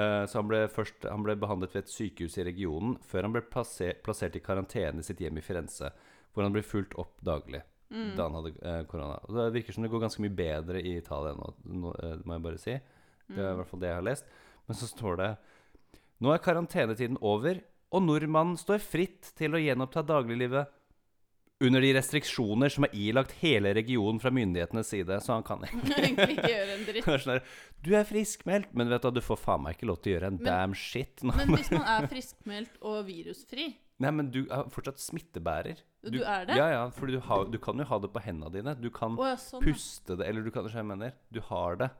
[0.00, 3.36] eh, Så han ble, først, han ble behandlet ved et sykehus i regionen før han
[3.36, 5.92] ble plassert, plassert i karantene i sitt hjem i Firenze.
[6.34, 8.12] Hvor han ble fulgt opp daglig Mm.
[8.14, 9.16] da han hadde eh, korona.
[9.26, 12.36] Og det virker som det går ganske mye bedre i Italia nå, nå eh, må
[12.36, 12.76] jeg bare si.
[13.26, 14.28] Det er i hvert fall det jeg har lest.
[14.68, 15.30] Men så står det
[16.22, 17.58] Nå er karantenetiden over,
[17.90, 20.70] og nordmannen står fritt til å gjenoppta dagliglivet
[21.66, 25.18] under de restriksjoner som er ilagt hele regionen fra myndighetenes side.
[25.26, 27.10] Så han kan Egentlig ikke gjøre en dritt.
[27.26, 27.42] Sånn
[27.82, 30.30] Du er friskmeldt, men vet du, du får faen meg ikke lov til å gjøre
[30.30, 31.24] en Men- damn shit.
[31.26, 31.34] Nå.
[31.42, 35.82] Men hvis man er friskmeldt og virusfri Nei, men du er fortsatt smittebærer.
[36.02, 36.56] Du er det?
[36.56, 38.72] Ja, ja, for du, har, du kan jo ha det på hendene dine.
[38.80, 39.60] Du kan oh, ja, sånn.
[39.62, 41.90] puste det, eller du kan, du jeg mener, du har det.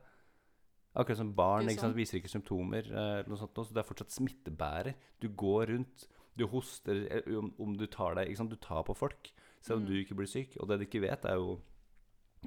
[0.97, 3.87] Akkurat som barn, Ikke sant, viser ikke symptomer, eh, eller noe sånt, så det er
[3.87, 4.95] fortsatt smittebærer.
[5.21, 8.81] Du går rundt, du hoster, eh, om, om du tar deg, ikke sant, du tar
[8.89, 9.29] på folk,
[9.61, 9.87] selv om Mm.
[9.87, 10.57] du ikke blir syk.
[10.59, 11.59] Og det de ikke vet er jo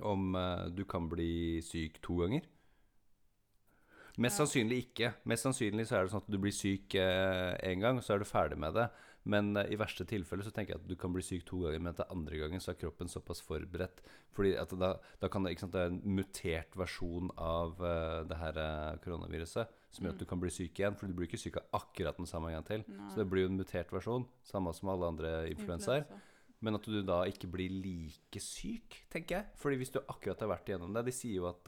[0.02, 2.42] om eh, du kan bli syk to ganger.
[4.18, 4.44] Mest Ja.
[4.44, 5.14] sannsynlig ikke.
[5.24, 8.18] Mest sannsynlig så er det sånn at du blir syk én gang, og så er
[8.22, 8.88] du ferdig med det.
[9.24, 11.80] Men eh, i verste tilfelle så tenker jeg at du kan bli syk to ganger,
[11.80, 14.02] men etter andre gangen så er kroppen såpass forberedt.
[14.36, 14.90] Fordi at da,
[15.22, 18.98] da kan det, ikke sant, det er en mutert versjon av eh, det her eh,
[19.04, 20.24] koronaviruset som gjør at Mm.
[20.24, 20.96] du kan bli syk igjen.
[20.98, 22.84] For du blir ikke syk av akkurat den samme gang til.
[22.90, 23.08] Nei.
[23.14, 26.04] Så det blir jo en mutert versjon, samme som alle andre influensaer.
[26.60, 29.46] Men at du da ikke blir like syk, tenker jeg.
[29.60, 31.60] Fordi hvis du akkurat har vært igjennom det De sier jo at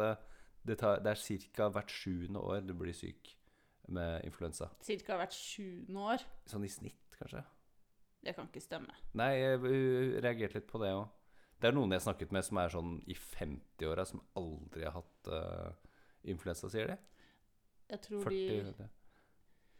[0.66, 1.68] det, tar, det er ca.
[1.70, 3.36] hvert sjuende år du blir syk
[3.88, 4.70] med influensa.
[4.82, 6.24] Cirka hvert sjuende år.
[6.50, 7.42] Sånn i snitt, kanskje.
[8.26, 8.96] Det kan ikke stemme.
[9.18, 9.66] Nei, uh,
[10.22, 11.06] reagerte litt på det òg.
[11.56, 14.96] Det er noen jeg har snakket med som er sånn i 50-åra, som aldri har
[14.98, 15.92] hatt uh,
[16.28, 16.96] influensa, sier de.
[17.92, 18.88] Jeg tror 40 de.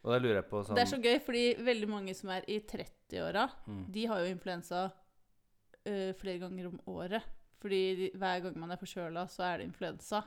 [0.06, 2.46] Og da lurer jeg på sånn Det er så gøy, fordi veldig mange som er
[2.52, 3.82] i 30-åra, mm.
[3.92, 7.34] de har jo influensa uh, flere ganger om året.
[7.60, 10.22] Fordi de, hver gang man er forkjøla, så er det influensa.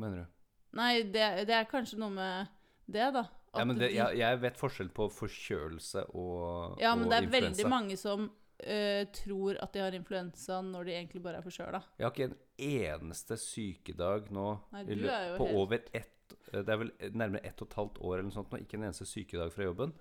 [0.00, 0.36] Mener du?
[0.78, 2.48] Nei, det, det er kanskje noe med
[2.88, 3.26] det, da.
[3.58, 7.26] Ja, men det, jeg, jeg vet forskjell på forkjølelse og, ja, men og det er
[7.26, 7.48] influensa.
[7.48, 11.82] veldig mange som uh, tror at de har influensa når de egentlig bare er forkjøla.
[11.98, 16.14] Jeg har ikke en eneste sykedag nå Nei, på helt- over ett
[16.52, 18.58] Det er vel nærmere ett og et halvt år eller noe sånt nå.
[18.60, 19.92] Ikke en eneste sykedag fra jobben.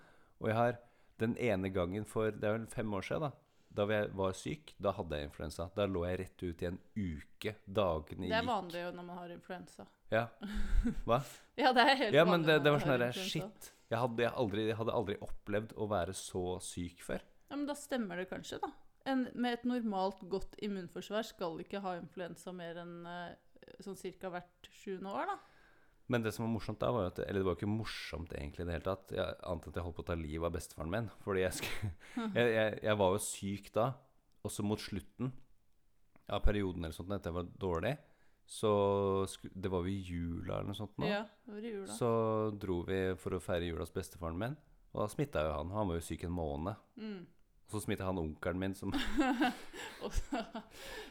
[0.41, 0.78] Og jeg har
[1.20, 3.32] den ene gangen for Det er vel fem år siden, da.
[3.69, 5.67] Da jeg var syk, da hadde jeg influensa.
[5.75, 7.53] Da lå jeg rett ut i en uke.
[7.65, 8.32] Dagene gikk.
[8.34, 9.88] Det er vanlig jo når man har influensa.
[10.13, 10.25] Ja.
[11.08, 11.21] Hva?
[11.60, 13.30] Ja, det er helt Ja, men vanlig det, når det man var sånn influensa.
[13.34, 13.71] Shit.
[13.88, 17.23] Jeg hadde, jeg, aldri, jeg hadde aldri opplevd å være så syk før.
[17.47, 18.71] Ja, men da stemmer det kanskje, da.
[19.08, 23.38] En med et normalt godt immunforsvar skal ikke ha influensa mer enn eh,
[23.84, 25.38] sånn cirka hvert sjuende år, da.
[26.08, 28.32] Men det som var morsomt da, var jo at Eller det var jo ikke morsomt
[28.32, 29.12] egentlig i det hele tatt.
[29.16, 31.10] Jeg, annet enn at jeg holdt på å ta livet av bestefaren min.
[31.26, 31.91] Fordi jeg, skulle,
[32.38, 33.88] jeg, jeg, jeg var jo syk da.
[34.47, 35.34] Også mot slutten
[36.32, 37.93] av perioden eller sånt, etter jeg var dårlig,
[38.47, 38.72] så
[39.51, 41.08] Det var jo i jula eller noe sånt nå.
[41.10, 41.95] Ja, det var i jula.
[41.99, 42.10] Så
[42.55, 44.55] dro vi for å feire jula hos bestefaren min.
[44.93, 45.74] Og da smitta jo han.
[45.76, 46.80] Han var jo syk en måned.
[46.95, 47.26] Mm.
[47.68, 48.93] Og så smitta han onkelen min som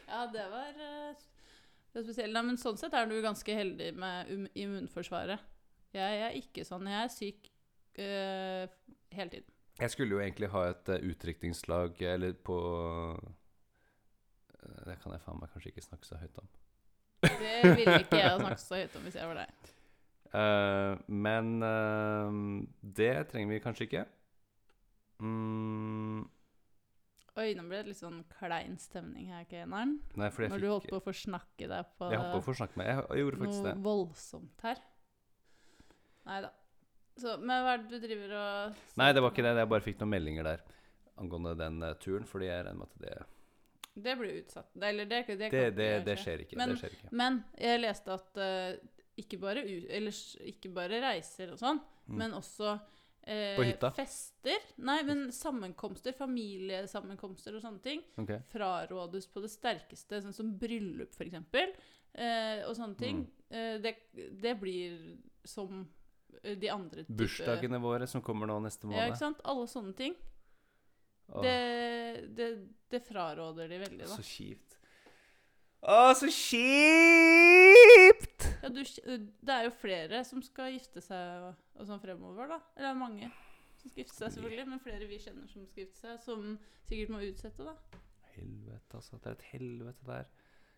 [0.09, 1.25] ja, det var eh,
[1.97, 2.33] det er spesielt.
[2.35, 5.41] Nei, men sånn sett er du ganske heldig med immunforsvaret.
[5.97, 6.85] Jeg er ikke sånn.
[6.91, 7.47] Jeg er syk
[8.03, 8.67] øh,
[9.17, 9.55] hele tiden.
[9.77, 12.57] Jeg skulle jo egentlig ha et uh, utdrikningslag eller på
[14.87, 16.47] det kan jeg faen meg kanskje ikke snakke så høyt om.
[17.27, 19.73] Det ville ikke jeg ha snakket så høyt om hvis jeg var deg.
[20.27, 22.39] Uh, men uh,
[22.81, 24.03] det trenger vi kanskje ikke.
[25.23, 26.25] Mm,
[27.37, 29.97] Oi, nå ble det litt sånn klein stemning her, Keinaren.
[30.17, 32.87] Når fikk du holdt på å forsnakke deg på Jeg holdt på å forsnakke meg.
[32.89, 33.83] Jeg, jeg gjorde faktisk noe det.
[33.85, 34.81] voldsomt her.
[36.27, 36.49] Nei da.
[37.17, 39.53] Så, men hva er det du driver og Nei, det var ikke det.
[39.61, 40.65] Jeg bare fikk noen meldinger der
[41.17, 44.67] angående den uh, turen, fordi jeg regner med at det Det blir utsatt.
[44.73, 46.57] Det, eller det, det, Det, det, det skjer ikke.
[46.59, 47.09] Men- det skjer ikke.
[47.17, 49.63] Men jeg leste at uh, ikke, bare
[49.97, 50.19] eller,
[50.53, 52.15] ikke bare reiser og sånn, Mm.
[52.21, 52.77] men også
[53.27, 53.91] eh, På hytta?
[53.91, 54.63] fester.
[54.87, 58.01] Nei, men sammenkomster, familiesammenkomster og sånne ting.
[58.23, 58.39] Okay.
[58.53, 61.35] frarådes på det sterkeste, sånn som bryllup f.eks.
[62.17, 63.17] Eh, og sånne ting.
[63.27, 63.57] Mm.
[63.59, 63.95] Eh, det,
[64.41, 65.17] det blir
[65.47, 65.83] som
[66.43, 69.03] eh, de andre type- Bursdagene våre som kommer nå neste måned.
[69.03, 69.43] Ja, ikke sant?
[69.45, 70.15] Alle sånne ting.
[71.27, 71.41] Oh.
[71.43, 71.57] Det,
[72.37, 72.47] det,
[72.89, 74.15] det fraråder de veldig, da.
[74.15, 74.63] Så kjipt.
[75.87, 76.25] Å, så
[77.27, 78.47] kjipt!
[78.63, 82.59] Ja, du, det er jo flere som skal gifte seg og, sånn fremover, da.
[82.75, 83.29] Eller det er mange
[83.77, 84.65] som skal gifte seg, selvfølgelig.
[84.71, 86.51] Men flere vi kjenner som skal gifte seg, som
[86.89, 88.03] sikkert må utsette, da.
[88.35, 89.19] Helvete, altså.
[89.21, 90.29] Det er et helvete der.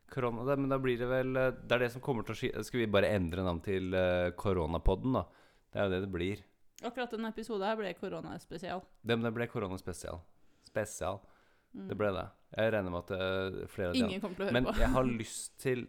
[0.10, 2.40] Korona, det, men da blir det vel eh, Det er det som kommer til å
[2.40, 2.50] skje.
[2.66, 5.26] Skal vi bare endre navn til uh, Koronapodden, da?
[5.70, 6.42] Det er jo det det blir.
[6.80, 8.82] Akkurat denne episoden her ble koronaspesial.
[9.04, 10.22] Det, men det ble koronaspesial.
[10.66, 11.20] Spesial.
[11.76, 11.88] Mm.
[11.92, 12.26] Det ble det.
[12.56, 14.76] Jeg regner med at uh, flere av Ingen kommer til å høre Men på.
[14.82, 15.86] jeg har lyst til,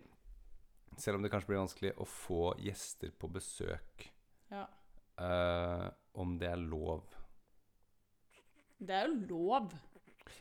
[1.00, 4.10] selv om det kanskje blir vanskelig, å få gjester på besøk.
[4.52, 4.66] Ja.
[5.18, 7.02] Eh, om det er lov.
[8.80, 9.72] Det er jo lov.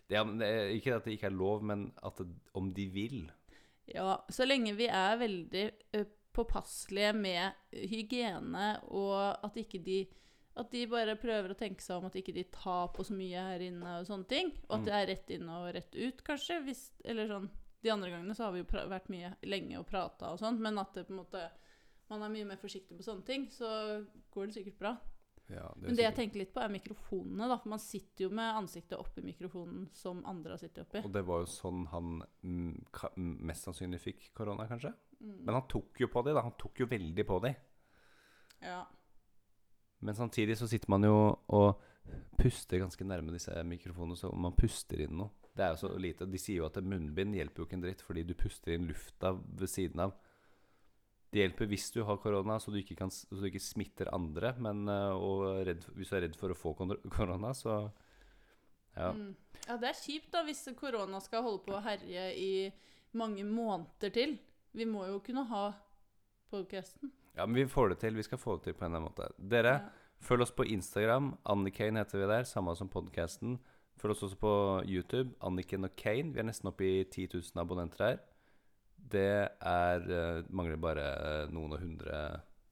[0.09, 2.85] Det er, det er, ikke at det ikke er lov, men at det, om de
[2.93, 3.19] vil.
[3.89, 5.65] Ja, så lenge vi er veldig
[5.97, 6.03] ø,
[6.33, 9.99] påpasselige med hygiene, og at ikke de
[10.59, 13.43] at de bare prøver å tenke seg om at ikke de tar på så mye
[13.47, 14.49] her inne og sånne ting.
[14.67, 14.85] Og at Mm.
[14.89, 16.57] det er rett inn og rett ut, kanskje.
[16.65, 17.49] Hvis, eller sånn
[17.81, 20.75] De andre gangene så har vi jo vært mye lenge og prata og sånn, men
[20.81, 21.45] at det på en måte
[22.09, 23.69] man er mye mer forsiktig på sånne ting, så
[24.33, 24.93] går det sikkert bra.
[25.49, 27.47] Ja, det Men det jeg tenker litt på, er mikrofonene.
[27.49, 31.01] da, For man sitter jo med ansiktet oppi mikrofonen som andre har sittet oppi.
[31.01, 32.21] Og det var jo sånn han
[33.49, 34.93] mest sannsynlig fikk korona, kanskje.
[35.19, 35.39] Mm.
[35.47, 36.45] Men han tok jo på de, da.
[36.45, 37.53] Han tok jo veldig på de.
[38.61, 38.83] Ja.
[40.05, 41.17] Men samtidig så sitter man jo
[41.57, 41.81] og
[42.39, 45.33] puster ganske nærme disse mikrofonene, så man puster inn noe.
[45.49, 46.29] Det er jo så lite.
[46.29, 49.33] De sier jo at munnbind hjelper jo ikke en dritt, fordi du puster inn lufta
[49.33, 50.13] ved siden av.
[51.29, 54.53] Det hjelper hvis du har korona, så du ikke, kan, så du ikke smitter andre.
[54.57, 57.91] Men og redd, hvis du er redd for å få korona, så
[58.95, 59.11] ja.
[59.13, 59.35] Mm.
[59.67, 62.49] ja, det er kjipt da hvis korona skal holde på å herje i
[63.17, 64.37] mange måneder til.
[64.73, 65.63] Vi må jo kunne ha
[66.51, 67.11] podcasten.
[67.35, 67.45] ja.
[67.45, 68.15] Men vi får det til.
[68.17, 69.29] Vi skal få det til på en eller annen måte.
[69.37, 69.89] Dere, Ja.
[70.21, 71.37] følg oss på Instagram.
[71.45, 73.59] Annikane heter vi der, samme som podkasten.
[73.99, 74.53] Følg oss også på
[74.87, 75.35] YouTube.
[75.41, 76.33] Anniken og Kane.
[76.33, 78.19] Vi er nesten oppe i 10 000 abonnenter her.
[79.09, 82.21] Det er eh, mangler bare eh, noen og hundre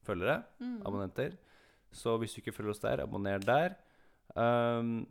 [0.06, 0.40] følgere.
[0.62, 0.80] Mm.
[0.86, 1.36] Abonnenter.
[1.92, 3.76] Så hvis du ikke følger oss der, abonner der.
[4.36, 5.06] Um,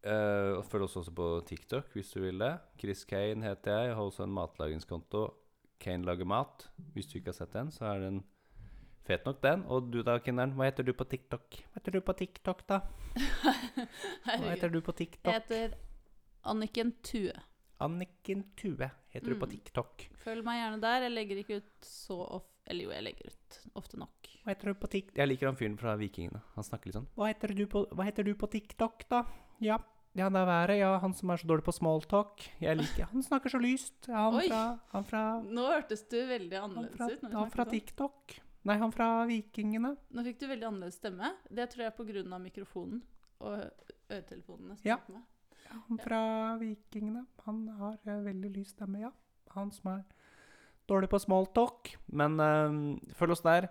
[0.00, 2.54] eh, følg oss også på TikTok hvis du vil det.
[2.80, 3.90] Chris Kane heter jeg.
[3.90, 5.26] Jeg har også en matlagingskonto.
[5.80, 6.68] Kane lager mat.
[6.94, 8.22] Hvis du ikke har sett den, så er den
[9.06, 9.64] fet nok, den.
[9.70, 11.60] Og du da, Kinneren, hva heter du på TikTok?
[11.70, 12.80] Hva heter du på TikTok, da?
[14.24, 15.30] Hva heter du på TikTok?
[15.30, 15.76] Jeg heter
[16.46, 17.34] Anniken Tue.
[17.80, 19.50] Anniken Tue heter du på Mm.
[19.56, 20.06] TikTok.
[20.24, 21.00] Følg meg gjerne der.
[21.02, 24.26] Jeg legger ikke ut så ofte Eller jo, jeg legger ut ofte nok.
[24.42, 25.16] Hva heter du på TikTok?
[25.20, 26.40] Jeg liker han fyren fra Vikingene.
[26.56, 27.06] Han snakker litt sånn.
[27.14, 29.20] Hva heter du på, hva heter du på TikTok, da?
[29.60, 29.76] Ja.
[30.16, 30.78] Ja, det er været.
[30.80, 32.42] Ja, han som er så dårlig på smalltalk.
[32.58, 34.08] Jeg liker Han snakker så lyst.
[34.08, 34.48] Ja, han Oi.
[34.48, 37.32] fra, han fra, Nå hørtes du veldig han annerledes fra, ut.
[37.32, 37.70] han fra sånn.
[37.70, 38.40] TikTok.
[38.64, 39.96] Nei, han fra Vikingene.
[40.10, 41.36] Nå fikk du veldig annerledes stemme.
[41.48, 42.38] Det tror jeg er pga.
[42.40, 43.02] mikrofonen
[43.40, 43.70] og
[44.10, 44.76] øretelefonene.
[44.82, 44.96] Ja.
[45.08, 45.22] meg.
[45.66, 46.20] Ja, han fra
[46.60, 47.26] Vikingene.
[47.46, 49.12] Han har eh, veldig lys stemme, ja.
[49.56, 50.04] Han som er
[50.88, 51.92] dårlig på smalltalk.
[52.06, 53.68] Men uh, følg oss der.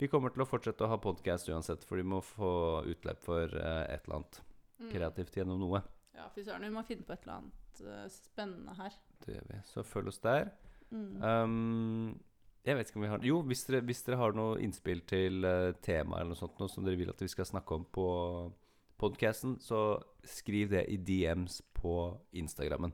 [0.00, 3.52] Vi kommer til å fortsette å ha podkast uansett, for vi må få utløp for
[3.56, 4.42] uh, et eller annet
[4.76, 4.90] Mm.
[4.92, 5.80] kreativt gjennom noe.
[6.16, 6.66] Ja, fy søren.
[6.66, 8.96] Vi må finne på et eller annet spennende her.
[9.24, 9.60] Det gjør vi.
[9.64, 10.50] Så følg oss der.
[10.90, 11.22] Mm.
[11.22, 12.20] Um,
[12.66, 15.48] jeg vet ikke om vi har Jo, hvis dere, hvis dere har noe innspill til
[15.48, 18.06] uh, tema eller noe sånt noe som dere vil at vi skal snakke om på
[18.98, 21.92] podcasten, så skriv det i DMs på
[22.32, 22.92] Instagrammen.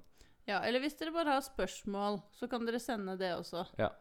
[0.49, 3.63] Ja, eller hvis dere bare har spørsmål, så kan dere sende det også.
[3.79, 3.93] Ja.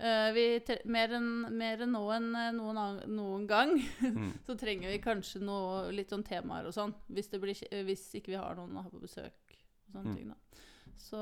[0.00, 0.44] Uh, vi
[0.90, 4.32] mer enn mer enn nå enn eh, noen, noen gang, Mm.
[4.46, 6.94] så trenger vi kanskje noe, litt sånn temaer og sånn.
[7.08, 9.54] Hvis, det blir, hvis ikke vi har noen å ha på besøk.
[9.86, 10.16] Og sånne Mm.
[10.16, 10.64] ting da.
[10.98, 11.20] Så,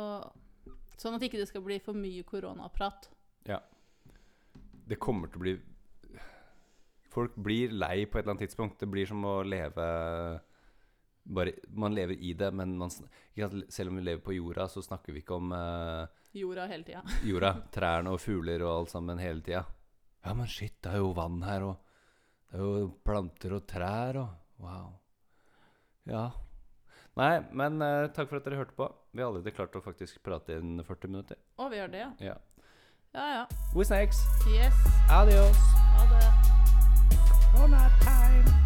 [0.96, 3.10] sånn at ikke det skal bli for mye koronaprat.
[4.88, 5.52] Det kommer til å bli
[7.12, 8.78] Folk blir lei på et eller annet tidspunkt.
[8.80, 9.86] Det blir som å leve
[11.22, 15.12] bare, Man lever i det, men man, selv om vi lever på jorda, så snakker
[15.12, 17.02] vi ikke om uh, Jorda hele tida.
[17.30, 17.54] jorda.
[17.74, 19.64] Trærne og fugler og alt sammen hele tida.
[20.22, 24.22] Ja, men shit, det er jo vann her, og det er jo planter og trær
[24.22, 24.92] og Wow.
[26.06, 26.28] Ja.
[27.18, 28.86] Nei, men uh, takk for at dere hørte på.
[29.10, 31.42] Vi har allerede klart å faktisk prate inn 40 minutter.
[31.58, 32.12] Å, vi gjør det, ja.
[32.30, 32.38] Ja.
[33.12, 33.44] Ja ja.
[33.74, 34.22] We snakes.
[34.46, 34.86] Yes.
[35.10, 35.66] Adios.
[35.98, 36.51] Ha det.
[37.52, 38.61] Corona time.